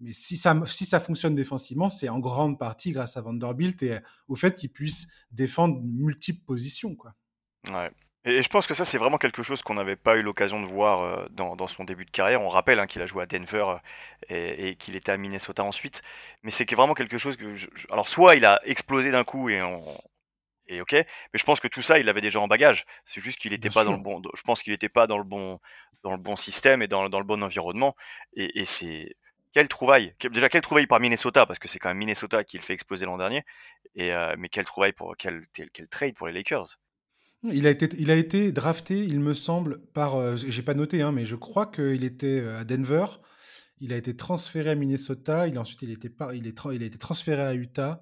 [0.00, 4.56] Mais si ça, fonctionne défensivement, c'est en grande partie grâce à Vanderbilt et au fait
[4.56, 6.96] qu'il puisse défendre multiples positions.
[7.70, 7.90] Ouais.
[8.24, 10.66] Et je pense que ça, c'est vraiment quelque chose qu'on n'avait pas eu l'occasion de
[10.66, 12.40] voir euh, dans, son début de carrière.
[12.40, 13.76] On rappelle hein, qu'il a joué à Denver
[14.28, 16.02] et, qu'il était à Minnesota ensuite.
[16.42, 17.56] Mais c'est vraiment quelque chose que.
[17.90, 19.82] alors, soit il a explosé d'un coup et on,
[20.72, 20.92] et ok.
[20.92, 22.84] Mais je pense que tout ça, il l'avait déjà en bagage.
[23.04, 24.22] C'est juste qu'il n'était pas dans le bon.
[24.34, 25.60] Je pense qu'il n'était pas dans le bon,
[26.02, 27.94] dans le bon système et dans, dans le bon environnement.
[28.34, 29.16] Et, et c'est
[29.52, 30.14] quelle trouvaille.
[30.32, 31.46] Déjà quelle trouvaille par Minnesota?
[31.46, 33.44] Parce que c'est quand même Minnesota qui le fait exploser l'an dernier.
[33.94, 36.78] Et euh, mais quelle trouvaille pour quel, quel, trade pour les Lakers?
[37.44, 40.14] Il a, été, il a été drafté, il me semble, par.
[40.14, 43.04] Euh, j'ai pas noté, hein, mais je crois qu'il était euh, à Denver.
[43.80, 45.48] Il a été transféré à Minnesota.
[45.48, 48.00] Il, ensuite, il, était pas, il, est il a été transféré à Utah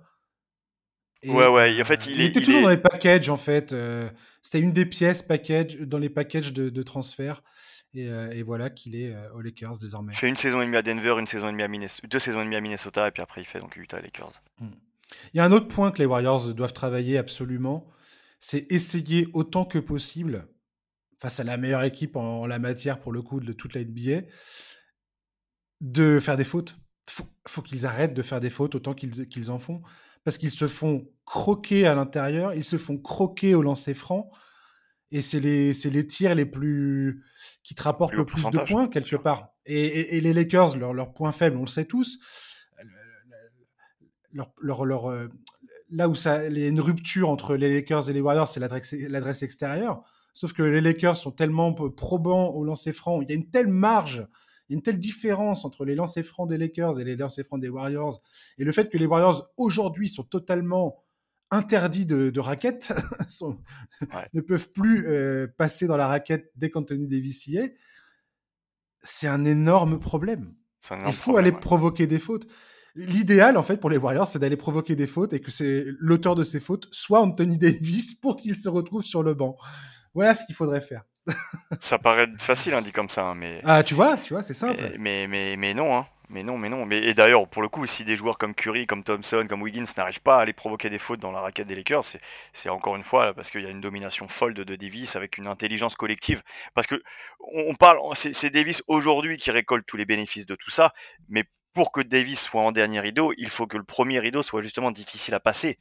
[1.27, 3.73] ouais, ouais, en fait, il, était toujours dans les packages, en fait.
[3.73, 4.09] Euh,
[4.43, 7.43] c'était une des pièces package, dans les packages de, transfert.
[7.97, 10.13] Euh, et, voilà qu'il est euh, aux Lakers désormais.
[10.13, 12.21] Il fait une saison et demie à Denver, une saison et demie à Minnesota, deux
[12.21, 14.41] saisons et demie à Minnesota, et puis après il fait donc Utah Lakers.
[14.61, 14.71] Hmm.
[15.35, 17.91] Il y a un autre point que les Warriors doivent travailler absolument,
[18.39, 20.47] c'est essayer autant que possible,
[21.21, 24.29] face à la meilleure équipe en, la matière pour le coup de toute la NBA,
[25.81, 26.77] de faire des fautes.
[27.09, 29.83] Faut, faut qu'ils arrêtent de faire des fautes autant qu'ils en font
[30.31, 34.31] parce qu'ils se font croquer à l'intérieur, ils se font croquer au lancer franc,
[35.11, 37.25] et c'est les, les tirs les plus
[37.65, 39.49] qui te rapportent le plus de points quelque part.
[39.67, 42.21] Et, les Lakers, leur, leur point faible, on le sait tous,
[44.33, 45.27] leur, leur, euh,
[45.91, 48.61] là où ça, il y a une rupture entre les Lakers et les Warriors, c'est
[48.61, 50.05] l'adresse extérieure.
[50.33, 53.67] Sauf que les Lakers sont tellement probants au lancer franc, il y a une telle
[53.67, 54.29] marge
[54.71, 57.45] il y a une telle différence entre les lancers francs des Lakers et les lancers
[57.45, 58.23] francs des Warriors,
[58.57, 61.05] et le fait que les Warriors aujourd'hui sont totalement
[61.51, 62.93] interdits de, raquettes,
[64.33, 67.75] ne peuvent plus euh, passer dans la raquette dès qu'Anthony Davis y est,
[69.03, 70.55] c'est un énorme problème.
[71.07, 72.47] Il faut aller provoquer des fautes.
[72.95, 76.37] L'idéal, en fait, pour les Warriors, c'est d'aller provoquer des fautes et que c'est l'auteur
[76.37, 79.57] de ces fautes soit Anthony Davis pour qu'il se retrouve sur le banc.
[80.15, 81.05] Voilà ce qu'il faudrait faire.
[81.81, 83.61] Ça paraît facile, hein, dit comme ça, hein, mais.
[83.65, 84.95] Ah, tu vois, tu vois, c'est simple.
[84.99, 86.07] Mais, mais, mais, non, hein.
[86.29, 86.87] Mais non, mais non.
[86.87, 89.85] Mais, et d'ailleurs, pour le coup, si des joueurs comme Curry, comme Thompson, comme Wiggins
[89.97, 92.05] n'arrivent pas à aller provoquer des fautes dans la raquette des Lakers,
[92.53, 95.49] c'est encore une fois parce qu'il y a une domination folle de, Davis avec une
[95.49, 96.43] intelligence collective.
[96.75, 97.03] Parce que
[97.41, 100.93] on parle, c'est Davis aujourd'hui qui récolte tous les bénéfices de tout ça,
[101.29, 104.63] mais pour que Davis soit en dernier rideau, il faut que le premier rideau soit
[104.63, 105.79] justement difficile à passer.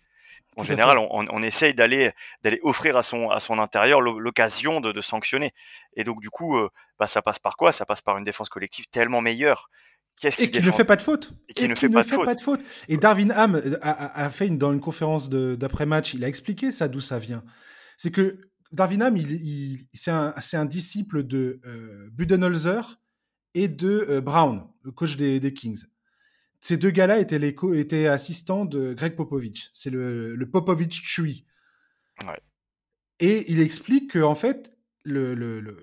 [0.58, 2.12] En général, on, essaye d'aller
[2.44, 5.54] d'aller offrir à son à son intérieur l'occasion de, sanctionner.
[5.96, 6.70] Et donc du coup, euh,
[7.00, 7.72] bah, ça passe par quoi?
[7.72, 9.70] Ça passe par une défense collective tellement meilleure.
[10.24, 11.34] et qui ne fait pas de faute.
[11.48, 12.62] Et qui, ne, fait, pas, de faute.
[12.90, 16.88] Et Darwin Ham euh, a, fait une, dans une conférence d'après-match, il a expliqué ça
[16.88, 17.44] d'où ça vient.
[17.96, 18.42] C'est que
[18.72, 23.00] Darwin Ham, il, c'est un, un, disciple de euh, Budenholzer
[23.54, 25.84] et de Brown, le coach des, des Kings.
[26.62, 29.70] Ces deux gars-là étaient, les étaient assistants de Greg Popovich.
[29.74, 31.46] C'est le, le Popovich Tree.
[33.20, 35.76] Et il explique qu'en fait, le, le,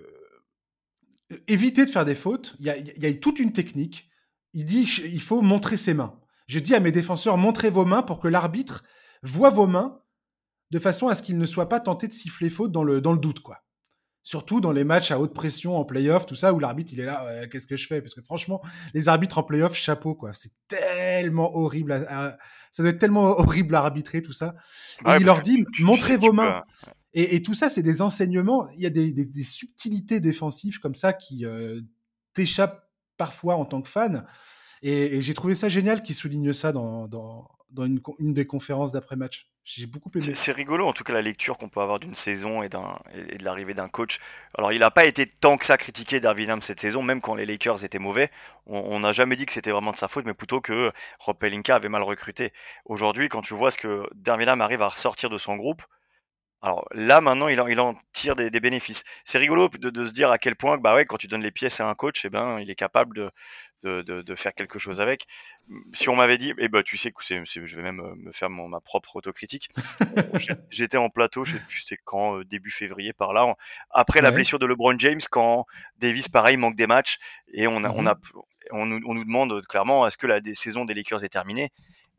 [1.48, 4.10] éviter de faire des fautes, il y a, y a, toute une technique.
[4.52, 6.18] Il dit il faut montrer ses mains.
[6.46, 8.84] Je dis à mes défenseurs montrez vos mains pour que l'arbitre
[9.22, 10.00] voit vos mains
[10.70, 13.12] de façon à ce qu'il ne soit pas tenté de siffler faute dans le, dans
[13.12, 13.40] le doute.
[13.40, 13.65] quoi.
[14.26, 17.04] Surtout dans les matchs à haute pression en playoff, tout ça, où l'arbitre il est
[17.04, 18.00] là, qu'est-ce que je fais?
[18.00, 18.60] Parce que franchement,
[18.92, 20.32] les arbitres en playoff, chapeau quoi.
[20.32, 22.04] C'est tellement horrible,
[22.72, 24.56] ça doit être tellement horrible à arbitrer tout ça.
[25.06, 26.64] Et il leur dit, montrez vos mains.
[27.14, 28.68] Et, tout ça, c'est des enseignements.
[28.70, 31.80] Il y a des, subtilités défensives comme ça qui euh,
[32.34, 34.26] t'échappent parfois en tant que fan.
[34.82, 39.48] Et, j'ai trouvé ça génial qu'il souligne ça dans, dans une, des conférences d'après-match.
[39.64, 40.34] J'ai beaucoup aimé.
[40.34, 43.74] C'est rigolo, en tout cas, la lecture qu'on peut avoir d'une saison et, de l'arrivée
[43.74, 44.20] d'un coach.
[44.56, 47.34] Alors, il n'a pas été tant que ça critiqué Darwin Ham cette saison, même quand
[47.34, 48.30] les Lakers étaient mauvais.
[48.66, 51.74] On n'a jamais dit que c'était vraiment de sa faute, mais plutôt que Rob Pelinka
[51.74, 52.52] avait mal recruté.
[52.84, 55.82] Aujourd'hui, quand tu vois ce que Darwin Ham arrive à ressortir de son groupe,
[56.66, 59.04] alors là, maintenant, il en, il en tire des, bénéfices.
[59.24, 61.78] C'est rigolo de, se dire à quel point, bah ouais, quand tu donnes les pièces
[61.78, 63.30] à un coach, eh ben, il est capable
[63.84, 65.28] de, de, faire quelque chose avec.
[65.92, 68.50] Si on m'avait dit, eh ben, tu sais que je vais même euh, me faire
[68.50, 69.68] ma propre autocritique.
[70.70, 73.54] J'étais en plateau, je sais plus c'était quand, euh, début février par là,
[73.90, 75.66] après la blessure de LeBron James, quand
[75.98, 77.18] Davis, pareil, manque des matchs,
[77.52, 78.18] et on, a, on, mmh a,
[78.72, 81.70] on, nous, on nous demande clairement, est-ce que la saison des Lakers est terminée?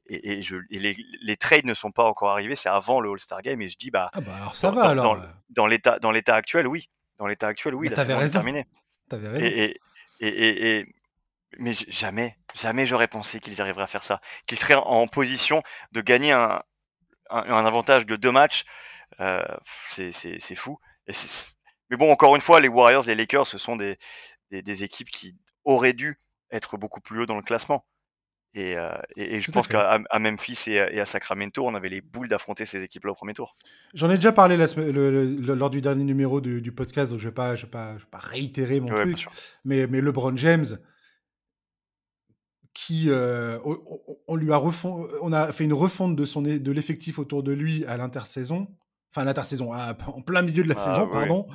[0.09, 3.67] Et, je, les, trades ne sont pas encore arrivés, c'est avant le All-Star Game, et
[3.67, 5.17] je dis, bah, ah bah alors ça dans, va alors.
[5.49, 6.89] Dans, l'état, dans l'état actuel, oui.
[7.17, 8.67] Dans l'état actuel, oui, la saison est terminée.
[9.09, 9.45] T'avais raison.
[9.45, 9.79] Et,
[10.19, 10.85] et,
[11.57, 14.21] mais jamais, jamais j'aurais pensé qu'ils arriveraient à faire ça.
[14.45, 16.61] Qu'ils seraient en position de gagner un,
[17.29, 18.65] un, avantage de deux matchs.
[19.19, 19.43] Euh,
[19.89, 20.77] c'est fou.
[21.89, 23.97] mais bon, encore une fois, les Warriors, les Lakers, ce sont des,
[24.51, 26.19] des, des, équipes qui auraient dû
[26.51, 27.85] être beaucoup plus haut dans le classement.
[28.57, 32.65] Et, euh, et, je pense qu'à Memphis et, à Sacramento, on avait les boules d'affronter
[32.65, 33.55] ces équipes-là au premier tour.
[33.93, 34.65] J'en ai déjà parlé la,
[35.53, 38.79] lors du dernier numéro du, podcast, donc je ne vais, pas, je vais, pas, réitérer
[38.79, 39.27] mon truc.
[39.63, 40.65] Mais, mais LeBron James,
[42.73, 43.59] qui euh,
[44.27, 47.51] on, lui a refond, on a fait une refonte de son de l'effectif autour de
[47.51, 48.67] lui à l'intersaison,
[49.11, 51.47] enfin l'intersaison, en plein milieu de la ah saison, pardon.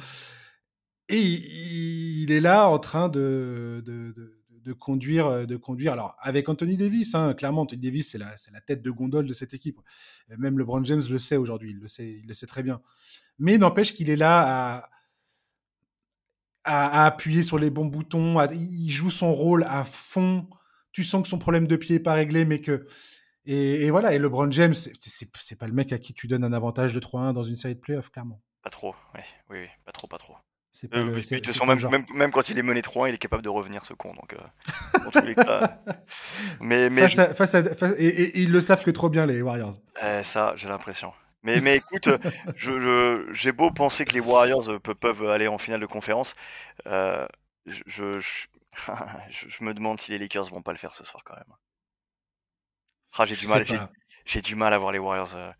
[1.08, 4.41] Et il, est là en train de, de, de,
[4.72, 5.94] conduire, de conduire.
[5.94, 9.32] Alors avec Anthony Davis, hein, clairement, Anthony Davis c'est la, la tête de gondole de
[9.32, 9.80] cette équipe.
[10.38, 12.80] Même LeBron James le sait aujourd'hui, il le sait, il le sait très bien.
[13.38, 14.90] Mais n'empêche qu'il est là à
[16.64, 20.48] à, appuyer sur les bons boutons, il joue son rôle à fond.
[20.92, 22.86] Tu sens que son problème de pied n'est pas réglé, mais que.
[23.44, 26.94] Et, voilà, et LeBron James, c'est pas le mec à qui tu donnes un avantage
[26.94, 28.40] de 3-1 dans une série de playoffs, clairement.
[28.62, 30.36] Pas trop, oui, oui, pas trop, pas trop.
[30.72, 33.92] C'est pas même, même, quand il est mené 3-1, il est capable de revenir, ce
[33.92, 34.14] con.
[34.14, 35.66] Donc, euh,
[36.62, 37.54] mais, mais face
[37.98, 39.74] et, ils le savent que trop bien, les Warriors.
[40.02, 41.12] Eh, ça, j'ai l'impression.
[41.42, 42.08] Mais, mais écoute,
[42.56, 46.34] je, j'ai beau penser que les Warriors euh, peuvent aller en finale de conférence,
[46.86, 47.26] euh,
[47.66, 51.44] je, je, me demande si les Lakers vont pas le faire ce soir quand même.
[53.18, 53.66] Ah, j'ai du mal,
[54.24, 55.34] j'ai, du mal à voir les Warriors.
[55.34, 55.52] Euh.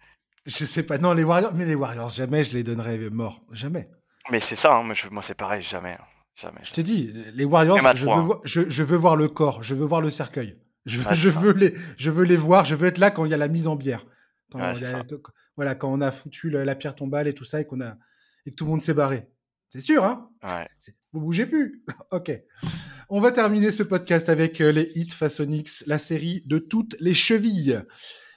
[0.46, 3.90] Je sais pas, non les Warriors, mais les Warriors jamais je les donnerais morts, jamais.
[4.30, 6.04] Mais c'est ça, hein, moi c'est pareil, jamais, hein,
[6.34, 6.60] jamais.
[6.62, 9.84] Je te dis, les Warriors, je veux, voir, je, veux voir le corps, je veux
[9.84, 13.10] voir le cercueil, je, je veux les, je veux les voir, je veux être là
[13.10, 14.04] quand il y a la mise en bière.
[14.50, 14.72] Quand
[15.56, 17.96] voilà, quand on a foutu la, pierre tombale et tout ça et, qu'on a,
[18.46, 19.28] et que tout le monde s'est barré.
[19.68, 20.30] C'est sûr, hein
[21.12, 21.82] Vous bougez plus.
[22.10, 22.32] ok.
[23.08, 27.14] On va terminer ce podcast avec euh, les hits Façonix, la série de toutes les
[27.14, 27.82] chevilles.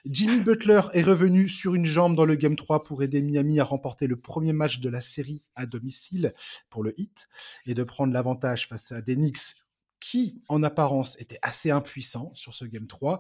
[0.06, 3.64] Jimmy Butler est revenu sur une jambe dans le Game 3 pour aider Miami à
[3.64, 6.32] remporter le premier match de la série à domicile
[6.70, 7.28] pour le hit
[7.66, 9.56] et de prendre l'avantage face à des Knicks
[10.00, 13.20] qui, en apparence, était assez impuissant sur ce Game 3.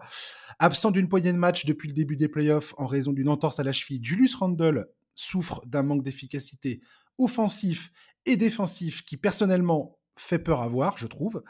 [0.59, 3.63] Absent d'une poignée de match depuis le début des playoffs en raison d'une entorse à
[3.63, 6.81] la cheville, Julius Randle souffre d'un manque d'efficacité
[7.17, 7.91] offensif
[8.27, 11.43] et défensif qui, personnellement, fait peur à voir, je trouve.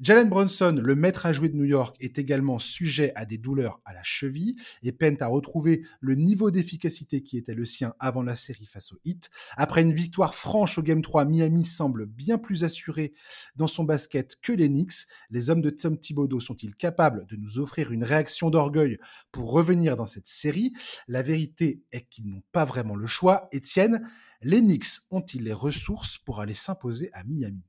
[0.00, 3.80] Jalen Brunson, le maître à jouer de New York, est également sujet à des douleurs
[3.84, 8.22] à la cheville et peine à retrouver le niveau d'efficacité qui était le sien avant
[8.22, 9.30] la série face au Heat.
[9.56, 13.14] Après une victoire franche au Game 3, Miami semble bien plus assuré
[13.56, 15.06] dans son basket que les Knicks.
[15.30, 18.98] Les hommes de Tom Thibodeau sont-ils capables de nous offrir une réaction d'orgueil
[19.30, 20.72] pour revenir dans cette série?
[21.06, 23.48] La vérité est qu'ils n'ont pas vraiment le choix.
[23.52, 24.08] Étienne,
[24.42, 27.62] les Knicks ont-ils les ressources pour aller s'imposer à Miami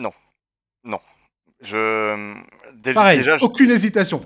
[0.00, 0.12] non,
[0.84, 1.00] non.
[1.60, 2.34] Je
[2.94, 4.24] Pareil, déjà, aucune hésitation.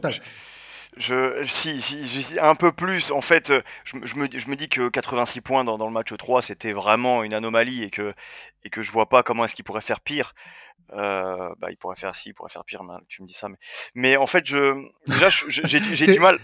[0.97, 3.11] Je, si, si, un peu plus.
[3.11, 3.53] En fait,
[3.85, 7.25] je, me, je me dis que 86 points dans, dans le match 3, c'était vraiment
[7.25, 8.15] une anomalie et que,
[8.63, 10.35] et que je vois pas comment est-ce qu'il pourrait faire pire.
[10.93, 12.85] Euh, bah, il pourrait faire si, il pourrait faire pire.
[12.85, 13.57] Mais tu me dis ça, mais,
[13.95, 16.39] mais en fait, je, déjà, j'ai du mal.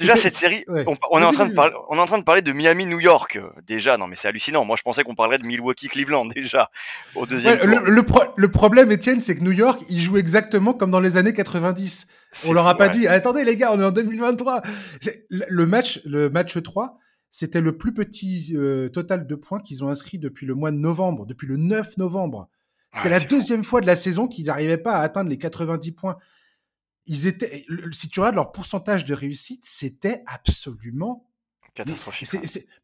[0.00, 2.42] Déjà cette série, on, est en train de parler, on est en train de parler
[2.42, 3.36] de Miami-New York.
[3.36, 4.64] Euh, déjà, non mais c'est hallucinant.
[4.64, 6.70] Moi je pensais qu'on parlerait de Milwaukee-Cleveland déjà
[7.14, 7.58] au deuxième.
[7.62, 12.08] le, problème, Étienne, c'est que New York, il joue exactement comme dans les années 90.
[12.46, 14.62] On leur a pas dit, attendez les gars, on est en 2023.
[15.30, 16.98] le match, le match 3,
[17.30, 20.78] c'était le plus petit euh, total de points qu'ils ont inscrit depuis le mois de
[20.78, 22.48] novembre, depuis le 9 novembre.
[22.94, 26.16] C'était la deuxième fois de la saison qu'ils n'arrivaient pas à atteindre les 90 points
[27.08, 31.26] ils étaient, si tu regardes leur pourcentage de réussite, c'était absolument
[31.74, 32.30] catastrophique.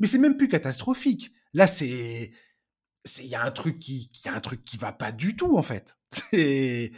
[0.00, 1.32] Mais c'est même plus catastrophique.
[1.52, 2.32] Là, c'est,
[3.20, 5.36] il y a un truc qui, il y a un truc qui va pas du
[5.36, 5.98] tout en fait.
[6.10, 6.92] C'est,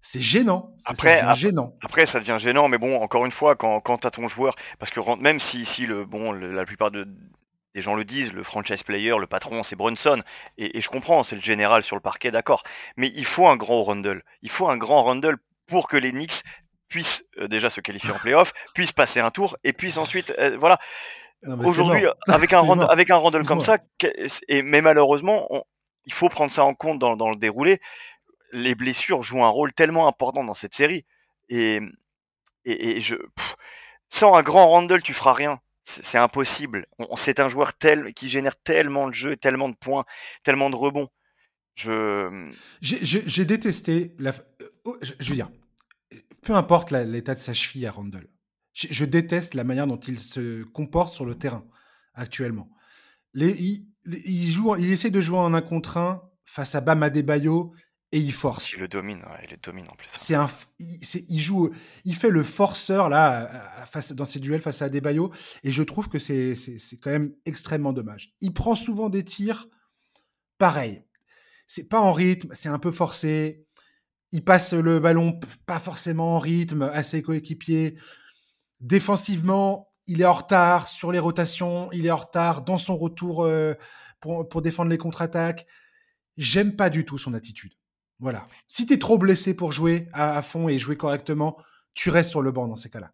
[0.00, 0.74] c'est gênant.
[0.86, 1.76] Après, ça gênant.
[1.82, 4.90] Après, ça devient gênant, mais bon, encore une fois, quand, quand as ton joueur, parce
[4.92, 7.06] que même si, si le, bon, la plupart de,
[7.74, 10.22] des gens le disent, le franchise player, le patron, c'est Brunson.
[10.56, 12.62] Et, et, je comprends, c'est le général sur le parquet, d'accord.
[12.96, 14.22] Mais il faut un grand Rundle.
[14.42, 15.36] Il faut un grand Rundle
[15.68, 16.42] pour que les Knicks
[16.88, 20.56] puissent euh, déjà se qualifier en playoff, puissent passer un tour et puissent ensuite, euh,
[20.58, 20.78] voilà.
[21.64, 23.78] Aujourd'hui, avec un avec un Randall comme ça,
[24.48, 25.46] et mais malheureusement,
[26.04, 27.80] il faut prendre ça en compte dans, dans, le déroulé.
[28.50, 31.04] Les blessures jouent un rôle tellement important dans cette série
[31.48, 31.80] et
[32.64, 33.14] et, je
[34.08, 35.60] sans un grand Randall, tu feras rien.
[35.84, 36.86] C'est impossible.
[37.16, 40.04] C'est un joueur tel qui génère tellement de jeux, tellement de points,
[40.42, 41.08] tellement de rebonds.
[41.78, 42.50] Je
[42.80, 44.30] j'ai détesté la.
[44.30, 45.50] Euh, je veux dire,
[46.42, 48.26] peu importe l'état de sa cheville à Randall.
[48.72, 51.66] Je, déteste la manière dont il se comporte sur le terrain
[52.14, 52.70] actuellement.
[53.34, 57.74] il, joue, il essaie de jouer en un contre un face à Bam Adebayo
[58.12, 58.72] et il force.
[58.72, 60.08] Il le domine, il le domine en plus.
[60.14, 60.48] C'est un,
[60.78, 61.70] il, joue,
[62.04, 63.48] il fait le forceur là
[63.86, 65.32] face, dans ses duels face à Adebayo
[65.64, 66.54] et je trouve que c'est
[67.02, 68.36] quand même extrêmement dommage.
[68.40, 69.66] Il prend souvent des tirs,
[70.56, 71.02] pareil.
[71.68, 73.68] C'est pas en rythme, c'est un peu forcé
[74.32, 77.96] il passe le ballon pas forcément en rythme à ses coéquipiers.
[78.80, 83.44] Défensivement, il est en retard sur les rotations, il est en retard dans son retour
[83.44, 83.74] euh,
[84.20, 85.66] pour, défendre les contre-attaques.
[86.36, 87.72] J'aime pas du tout son attitude.
[88.20, 88.46] Voilà.
[88.66, 91.56] Si tu es trop blessé pour jouer à, fond et jouer correctement,
[91.94, 93.12] tu restes sur le banc dans ces cas-là.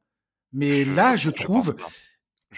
[0.52, 1.76] Mais là, je, trouve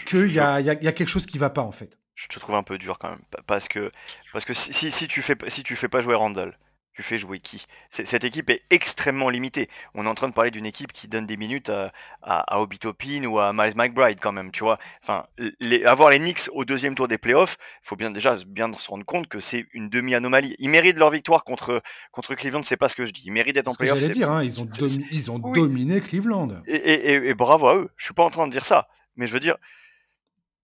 [0.07, 1.99] qu'il y, a, quelque chose qui va pas en fait.
[2.17, 3.23] Je te trouve un peu dur quand même.
[3.47, 3.91] Parce que,
[4.33, 6.59] parce que si, si, tu fais, si tu fais pas jouer Randall,
[6.95, 7.67] tu fais jouer qui?
[7.91, 9.69] Cette équipe est extrêmement limitée.
[9.95, 11.93] On est en train de parler d'une équipe qui donne des minutes à,
[12.23, 14.79] à, Topin ou à Miles McBride quand même, tu vois.
[15.03, 15.27] Enfin,
[15.61, 18.89] les, avoir les Knicks au deuxième tour des playoffs, il faut bien déjà bien se
[18.89, 20.57] rendre compte que c'est une demi-anomalie.
[20.59, 23.25] Ils méritent leur victoire contre, contre Cleveland, c'est pas ce que je dis.
[23.27, 23.99] Ils méritent d'être en playoffs.
[23.99, 24.69] J'allais dire, hein, ils ont,
[25.13, 26.63] ils ont dominé Cleveland.
[26.67, 27.91] Et, et, et, bravo à eux.
[27.99, 28.89] Je suis pas en train de dire ça.
[29.17, 29.57] Mais je veux dire,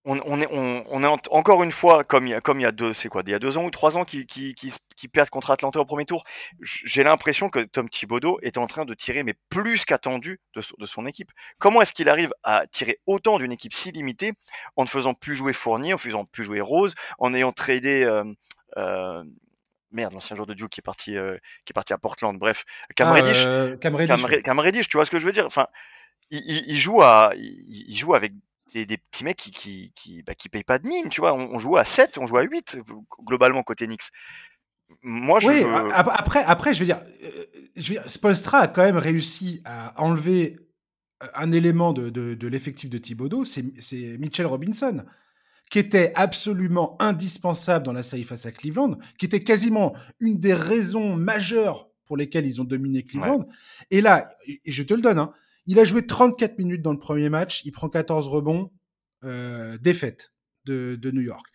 [0.05, 2.73] on, est, on, est encore une fois, comme il y a, comme il y a
[2.73, 5.31] deux, c'est quoi, il y a deux ans ou trois ans qui, qui, qui, perdent
[5.31, 6.25] contre Atlanta au premier tour.
[6.61, 11.07] J'ai l'impression que Tom Thibodeau est en train de tirer, mais plus qu'attendu de, son
[11.07, 11.31] équipe.
[11.59, 14.33] Comment est-ce qu'il arrive à tirer autant d'une équipe si limitée
[14.77, 18.25] en ne faisant plus jouer Fournier, en faisant plus jouer Rose, en ayant tradé euh,
[18.77, 19.23] euh,
[19.93, 22.37] merde, l'ancien joueur de Duke qui est parti, euh, qui est parti à Portland.
[22.39, 22.65] Bref,
[22.97, 25.47] Cam ah, Reddish, Cam, Reddish, tu vois ce que je veux dire?
[25.47, 25.69] Enfin,
[26.31, 28.33] il, joue à, il joue avec
[28.73, 31.35] des, petits mecs qui qui, qui, bah, qui payent pas de mine, tu vois.
[31.35, 32.79] On, joue à 7, on joue à 8
[33.27, 34.11] globalement côté Knicks.
[35.03, 35.63] Moi, je oui,
[35.95, 37.45] après, après, je veux dire, euh,
[37.77, 40.59] je veux dire, Spolstra a quand même réussi à enlever
[41.23, 43.63] euh, un élément de, de, l'effectif de Thibodeau, c'est
[44.19, 45.05] Mitchell Robinson,
[45.71, 50.55] qui était absolument indispensable dans la série face à Cleveland, qui était quasiment une des
[50.55, 53.47] raisons majeures pour lesquelles ils ont dominé Cleveland.
[53.91, 54.29] Et là,
[54.67, 55.33] je te le donne, hein,
[55.67, 58.73] il a joué 34 minutes dans le premier match, il prend 14 rebonds,
[59.25, 60.33] euh, défaite
[60.65, 61.47] de, New York.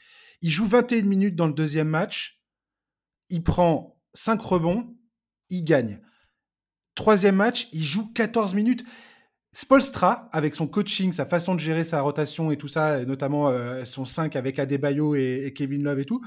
[0.41, 2.41] Il joue 21 minutes dans le deuxième match,
[3.29, 4.95] il prend 5 rebonds,
[5.49, 5.99] il gagne.
[6.95, 8.83] Troisième match, il joue 14 minutes.
[9.53, 13.85] Spolstra, avec son coaching, sa façon de gérer sa rotation et tout ça, notamment euh,
[13.85, 16.21] son 5 avec Adebayo et, Kevin Love et tout,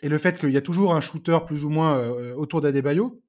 [0.00, 3.20] et le fait qu'il y a toujours un shooter plus ou moins euh, autour d'Adebayo,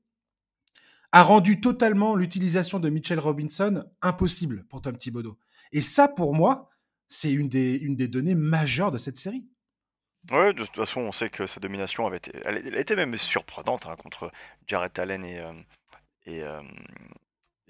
[1.12, 5.38] a rendu totalement l'utilisation de Mitchell Robinson impossible pour Tom Thibodeau.
[5.72, 6.70] Et ça, pour moi,
[7.08, 9.48] c'est une des, une des données majeures de cette série.
[10.32, 13.88] Ouais, de toute façon, on sait que sa domination avait été, elle, était même surprenante
[13.88, 14.32] hein, contre
[14.68, 15.54] Jared Allen et, euh,
[16.26, 16.62] et, euh,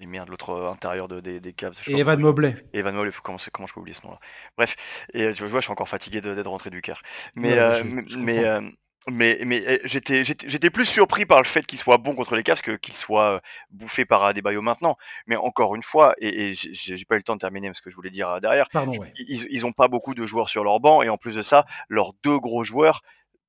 [0.00, 1.80] et merde, l'autre intérieur de, des, des Cavs.
[1.86, 2.66] Et Evan Mobley.
[2.72, 4.18] Evan Mobley, comment, comment je peux oublier ce nom-là?
[4.58, 4.76] Bref,
[5.14, 7.02] et tu vois, je suis encore fatigué d'être rentré du Caire.
[7.36, 8.44] Mais, euh, mais,
[9.08, 12.42] mais, mais eh, j'étais, j'étais, plus surpris par le fait qu'il soit bon contre les
[12.42, 13.40] Cavs que qu'il soit euh,
[13.70, 14.96] bouffé par Adebayo maintenant.
[15.26, 17.88] Mais encore une fois, et, et j'ai pas eu le temps de terminer ce que
[17.88, 18.68] je voulais dire euh, derrière,
[19.16, 21.64] ils, ils ont pas beaucoup de joueurs sur leur banc et en plus de ça,
[21.88, 23.02] leurs deux gros joueurs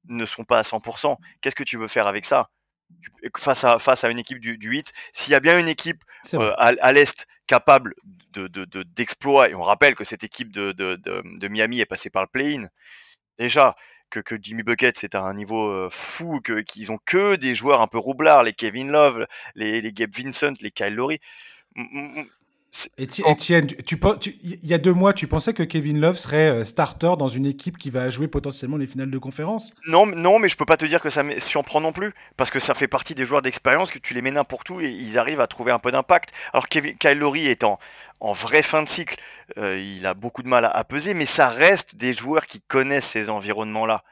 [0.08, 1.18] ne sont pas à 100%.
[1.42, 2.50] Qu'est-ce que tu veux faire avec ça?
[3.38, 6.04] Face à, face à une équipe du, du 8 S'il y a bien une équipe
[6.34, 7.94] euh, à, l'Est capable
[8.32, 12.10] de, de, d'exploit, et on rappelle que cette équipe de, de, de Miami est passée
[12.10, 12.68] par le play-in,
[13.38, 13.76] déjà,
[14.20, 17.88] que, Jimmy Bucket c'est à un niveau fou, que qu'ils ont que des joueurs un
[17.88, 21.20] peu roublards, les Kevin Love, les, les Gabe Vincent, les Kyle Lowry.
[22.98, 24.00] Etienne, tu,
[24.44, 27.78] il y a deux mois, tu pensais que Kevin Love serait starter dans une équipe
[27.78, 29.74] qui va jouer potentiellement les finales de conférence?
[29.88, 32.60] Non, non, mais je peux pas te dire que ça surprend non plus, parce que
[32.60, 35.42] ça fait partie des joueurs d'expérience que tu les mets n'importe où et ils arrivent
[35.42, 36.32] à trouver un peu d'impact.
[36.54, 37.78] Alors Kevin, Kyle Lowry étant
[38.22, 39.20] en vraie fin de cycle,
[39.58, 43.08] euh, il a beaucoup de mal à, peser, mais ça reste des joueurs qui connaissent
[43.08, 44.04] ces environnements-là.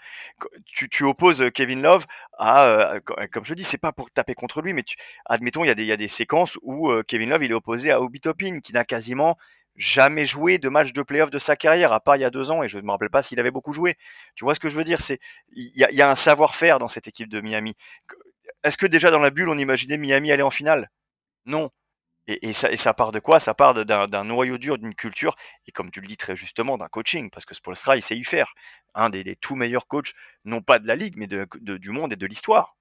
[0.65, 2.05] Tu, tu, opposes euh, Kevin Love
[2.37, 2.99] à, euh,
[3.31, 5.75] comme je dis, c'est pas pour taper contre lui, mais tu, admettons, il y, a
[5.75, 8.73] des, y a des séquences où Kevin Love il est opposé à Obi Topin, qui
[8.73, 9.37] n'a quasiment
[9.75, 12.49] jamais joué de match de playoff de sa carrière, à part il y a deux
[12.49, 13.95] ans, et je ne me rappelle pas s'il avait beaucoup joué.
[14.35, 15.01] Tu vois ce que je veux dire?
[15.01, 15.19] C'est
[15.51, 17.75] il y y a un savoir-faire dans cette équipe de Miami.
[18.63, 20.89] Est-ce que déjà dans la bulle, on imaginait Miami aller en finale?
[21.45, 21.69] Non.
[22.29, 23.39] Et, ça, part de quoi?
[23.39, 26.87] Ça part d'un noyau dur, d'une culture, et comme tu le dis très justement, d'un
[26.87, 28.53] coaching, parce que Spolstra, il sait y faire.
[28.93, 30.13] Un des, tout meilleurs coachs,
[30.45, 32.75] non pas de la ligue, mais du monde et de l'histoire.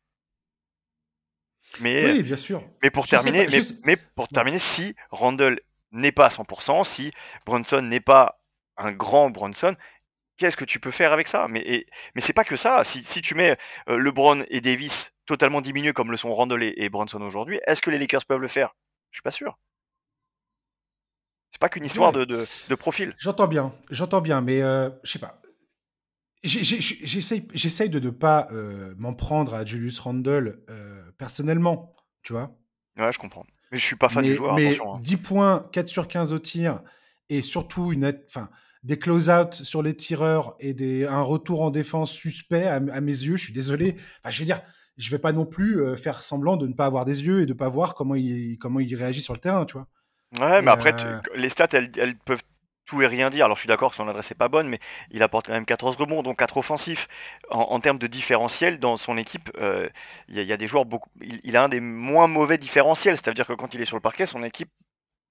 [1.81, 2.63] Mais, oui, bien sûr.
[2.83, 3.47] Mais pour, terminer,
[3.85, 5.61] mais, pour terminer, si Randall
[5.93, 7.11] n'est pas à 100%, si
[7.47, 8.41] Brunson n'est pas
[8.77, 9.77] un grand Brunson,
[10.37, 11.49] qu'est-ce que tu peux faire avec ça?
[11.49, 12.85] Mais, mais c'est pas que ça.
[12.85, 13.57] Si, tu mets
[13.89, 17.81] euh, LeBron et Davis totalement diminués comme le sont Randall et, et Brunson aujourd'hui, est-ce
[17.81, 18.75] que les Lakers peuvent le faire?
[19.11, 19.59] Je suis pas sûr.
[21.51, 23.15] C'est pas qu'une histoire de, de, profil.
[23.19, 25.41] J'entends bien, j'entends bien, mais euh, je sais pas.
[26.45, 32.57] J'essaye de ne pas euh, m'en prendre à Julius Randle euh, personnellement, tu vois.
[32.97, 33.45] Ouais, je comprends.
[33.73, 34.55] Mais je suis pas fan du joueur.
[34.55, 35.19] Mais 10 hein.
[35.23, 36.81] points, 4 sur 15 au tir,
[37.29, 38.51] et surtout une, enfin,
[38.85, 43.07] des close-out sur les tireurs et des, un retour en défense suspect à, à mes
[43.07, 43.37] yeux.
[43.37, 43.97] Je suis désolé.
[44.21, 44.63] Enfin, je veux dire,
[44.99, 47.47] je vais pas non plus euh, faire semblant de ne pas avoir des yeux et
[47.47, 49.87] de pas voir comment il, comment il réagit sur le terrain, tu vois.
[50.41, 52.43] Ouais, mais après, euh, les stats, elles, peuvent
[52.85, 53.45] tout et rien dire.
[53.45, 54.81] Alors je suis d'accord que son adresse n'est pas bonne, mais
[55.11, 57.09] il apporte quand même 14 rebonds, donc 4 offensifs.
[57.51, 59.89] En, termes de différentiel, dans son équipe, euh,
[60.29, 61.11] il y, a des joueurs beaucoup.
[61.21, 64.27] Il, a un des moins mauvais différentiels, c'est-à-dire que quand il est sur le parquet,
[64.27, 64.71] son équipe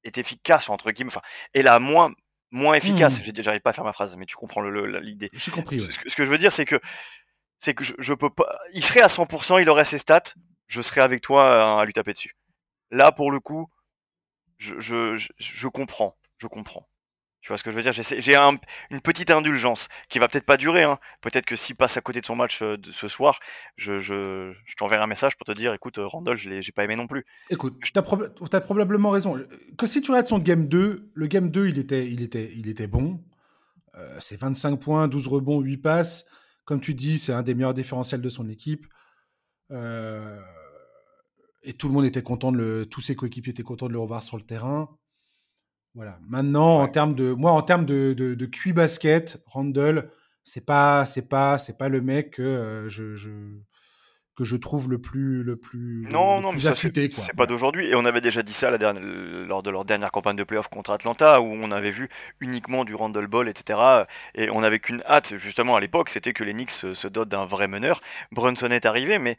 [0.03, 1.21] est efficace, entre guillemets, enfin,
[1.53, 2.11] est la moins,
[2.51, 3.19] moins efficace.
[3.19, 3.41] Mmh.
[3.41, 5.29] J'arrive pas à faire ma phrase, mais tu comprends l'idée.
[5.33, 5.81] J'ai compris.
[5.81, 6.79] Ce, que je veux dire, c'est que,
[7.59, 8.59] c'est que je, peux pas.
[8.73, 10.33] Il serait à 100%, il aurait ses stats,
[10.67, 12.35] je serais avec toi à, lui taper dessus.
[12.91, 13.69] Là, pour le coup,
[14.57, 14.79] je,
[15.37, 16.17] je comprends.
[16.37, 16.87] Je comprends.
[17.47, 17.93] Tu vois ce que je veux dire?
[17.93, 20.83] J'ai une petite indulgence qui va peut-être pas durer.
[20.83, 20.99] Hein.
[21.21, 23.39] Peut-être que s'il passe à côté de son match euh, de ce soir,
[23.77, 26.83] je, je, je t'enverrai un message pour te dire écoute, euh, Randall, je l'ai pas
[26.83, 27.25] aimé non plus.
[27.49, 29.41] Écoute, tu as, probablement raison.
[29.77, 32.67] Que si tu regardes son game 2, le game 2, il était, il était, il
[32.67, 33.23] était bon.
[33.95, 36.25] Euh, c'est 25 points, 12 rebonds, 8 passes.
[36.67, 38.85] Comme tu dis, c'est un des meilleurs différentiels de son équipe.
[39.71, 43.99] et tout le monde était content de le, tous ses coéquipiers étaient contents de le
[43.99, 44.89] revoir sur le terrain.
[45.95, 46.19] Voilà.
[46.27, 50.11] Maintenant, en termes de, moi, en termes de, de, de QI basket, Randall,
[50.43, 53.31] c'est pas, c'est pas, c'est pas le mec que euh, je, je,
[54.37, 57.09] que je trouve le plus, le plus, non, non, plus affûté.
[57.11, 57.87] C'est pas d'aujourd'hui.
[57.87, 60.67] Et on avait déjà dit ça la dernière, lors de leur dernière campagne de playoff
[60.67, 62.07] contre Atlanta, où on avait vu
[62.39, 63.79] uniquement du Randall Ball, etc.
[64.35, 67.29] Et on n'avait qu'une hâte, justement, à l'époque, c'était que les Knicks se, se dotent
[67.29, 67.99] d'un vrai meneur.
[68.31, 69.37] Brunson est arrivé, mais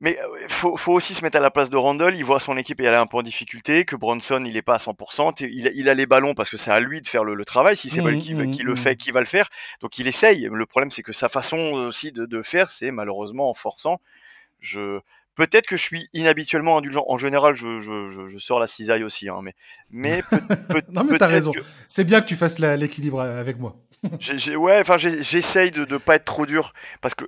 [0.00, 2.14] mais il faut, faut, aussi se mettre à la place de Randall.
[2.14, 4.62] Il voit son équipe et elle est un peu en difficulté, que Bronson il est
[4.62, 5.44] pas à 100%.
[5.44, 7.76] Il, il a les ballons parce que c'est à lui de faire le, travail.
[7.76, 9.48] Si c'est pas lui qui, mmh, qui le mmh, fait, qui va le faire.
[9.80, 10.48] Donc il essaye.
[10.52, 14.00] Le problème c'est que sa façon aussi de, de faire, c'est malheureusement en forçant.
[14.60, 15.00] Je
[15.38, 17.04] peut-être que je suis inhabituellement indulgent.
[17.06, 19.54] En général, je, je, je, sors la cisaille aussi, hein, mais
[19.90, 20.22] mais
[20.68, 21.52] peut, non mais t'as raison.
[21.88, 23.76] C'est bien que tu fasses l'équilibre avec moi.
[24.56, 27.24] ouais, enfin j'essaye de ne pas être trop dur parce que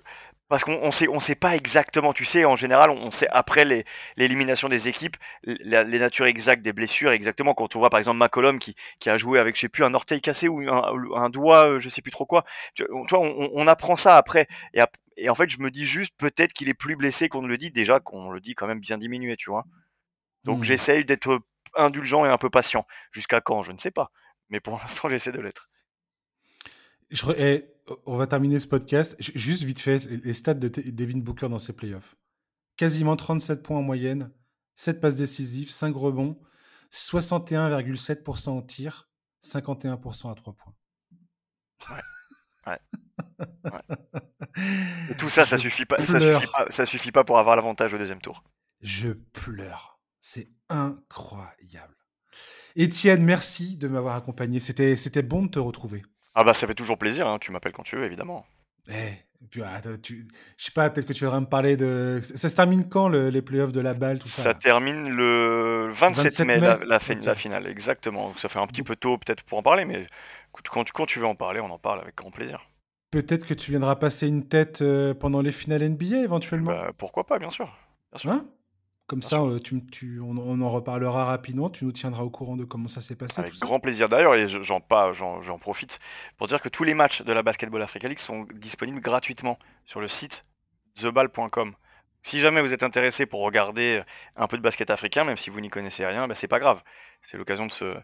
[0.51, 3.85] parce qu'on sait, on sait pas exactement, tu sais, en général, on sait après
[4.17, 7.55] l'élimination des équipes, les natures exactes des blessures, exactement.
[7.55, 9.95] Quand on voit par exemple McCollum qui, qui a joué avec, je sais plus, un
[9.95, 12.45] orteil cassé ou un, doigt, euh, je sais plus trop quoi.
[12.75, 14.49] Tu vois, on, apprend ça après.
[14.75, 14.81] Et,
[15.21, 17.59] et, en fait, je me dis juste, peut-être qu'il est plus blessé qu'on ne le
[17.59, 19.64] dit, déjà qu'on le dit quand même bien diminué, tu vois.
[20.45, 20.64] Donc mmh.
[20.64, 21.41] j'essaye d'être
[21.77, 22.87] indulgent et un peu patient.
[23.12, 24.11] Jusqu'à quand, je ne sais pas.
[24.49, 25.68] Mais pour l'instant, j'essaie de l'être.
[27.11, 27.62] Je,
[28.07, 29.16] on va terminer ce podcast.
[29.18, 32.16] Juste vite fait, les stats de Devin Booker dans ses playoffs.
[32.77, 34.33] Quasiment 37 points en moyenne,
[34.75, 36.41] 7 passes décisives, 5 rebonds,
[36.93, 39.11] 61,7% en tir,
[39.43, 40.75] 51% à 3 points.
[42.66, 42.79] Ouais.
[45.18, 47.98] tout ça, ça suffit, pas, ça suffit pas, ça suffit pas pour avoir l'avantage au
[47.98, 48.42] deuxième tour.
[48.82, 50.01] Je pleure.
[50.18, 51.96] C'est incroyable.
[52.76, 54.61] Étienne, merci de m'avoir accompagné.
[54.61, 56.03] C'était bon de te retrouver.
[56.34, 57.38] Ah bah ça fait toujours plaisir, hein.
[57.40, 58.46] tu m'appelles quand tu veux, évidemment.
[58.88, 58.94] Eh,
[59.51, 60.28] puis, ah, tu...
[60.57, 62.20] je sais pas, peut-être que tu voudrais me parler de.
[62.22, 66.40] Ça se termine quand les playoffs de la balle, tout ça Ça termine le 27,
[66.40, 66.98] mai, La, la,
[67.34, 68.32] finale, exactement.
[68.34, 70.07] Ça fait un petit peu tôt peut-être pour en parler, mais
[70.53, 72.70] quand, quand tu veux en parler, on en parle avec grand plaisir.
[73.11, 76.71] Peut-être que tu viendras passer une tête euh, pendant les finales NBA éventuellement.
[76.71, 77.67] Bah, pourquoi pas, bien sûr.
[78.13, 78.31] Bien sûr.
[78.31, 78.47] Hein?
[79.09, 81.69] Comme ça, euh, tu, on, en reparlera rapidement.
[81.69, 83.41] Tu nous tiendras au courant de comment ça s'est passé.
[83.41, 84.81] Avec grand plaisir d'ailleurs, et j'en
[85.13, 85.99] j'en profite
[86.37, 90.01] pour dire que tous les matchs de la Basketball Africa League sont disponibles gratuitement sur
[90.01, 90.45] le site
[90.95, 91.75] theball.com.
[92.23, 94.03] Si jamais vous êtes intéressé pour regarder
[94.37, 96.81] un peu de basket africain, même si vous n'y connaissez rien, bah, c'est pas grave.
[97.23, 97.97] C'est l'occasion de se,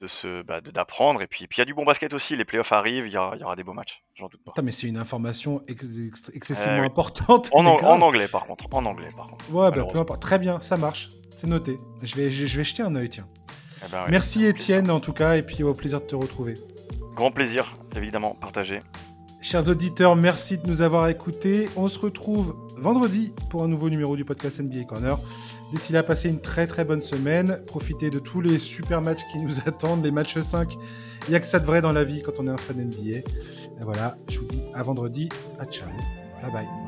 [0.00, 1.22] de se bah, d'apprendre.
[1.22, 2.36] Et puis il y a du bon basket aussi.
[2.36, 4.52] Les playoffs arrivent il y, aura des beaux matchs j'en doute pas.
[4.62, 9.50] Mais c'est une information excessivement eh importante en, anglais par contre en anglais par contre
[9.52, 10.22] ouais bah, peu importe.
[10.22, 11.08] Très bien ça marche.
[11.30, 11.78] C'est noté.
[12.02, 13.28] Je vais je, vais jeter un œil tiens.
[13.86, 16.54] Eh ben merci Étienne en tout cas et puis au plaisir de te retrouver.
[17.14, 18.80] Grand plaisir évidemment partagé
[19.44, 21.68] Chers auditeurs, merci de nous avoir écoutés.
[21.76, 25.18] On se retrouve vendredi pour un nouveau numéro du podcast NBA Corner.
[25.70, 27.60] D'ici là, passez une très très bonne semaine.
[27.66, 30.72] Profitez de tous les super matchs qui nous attendent, les matchs 5.
[31.28, 32.78] Il n'y a que ça de vrai dans la vie quand on est un fan
[32.78, 33.18] NBA.
[33.18, 33.24] Et
[33.82, 35.28] voilà, je vous dis à vendredi.
[35.58, 35.90] À ciao.
[36.40, 36.83] Bye bye.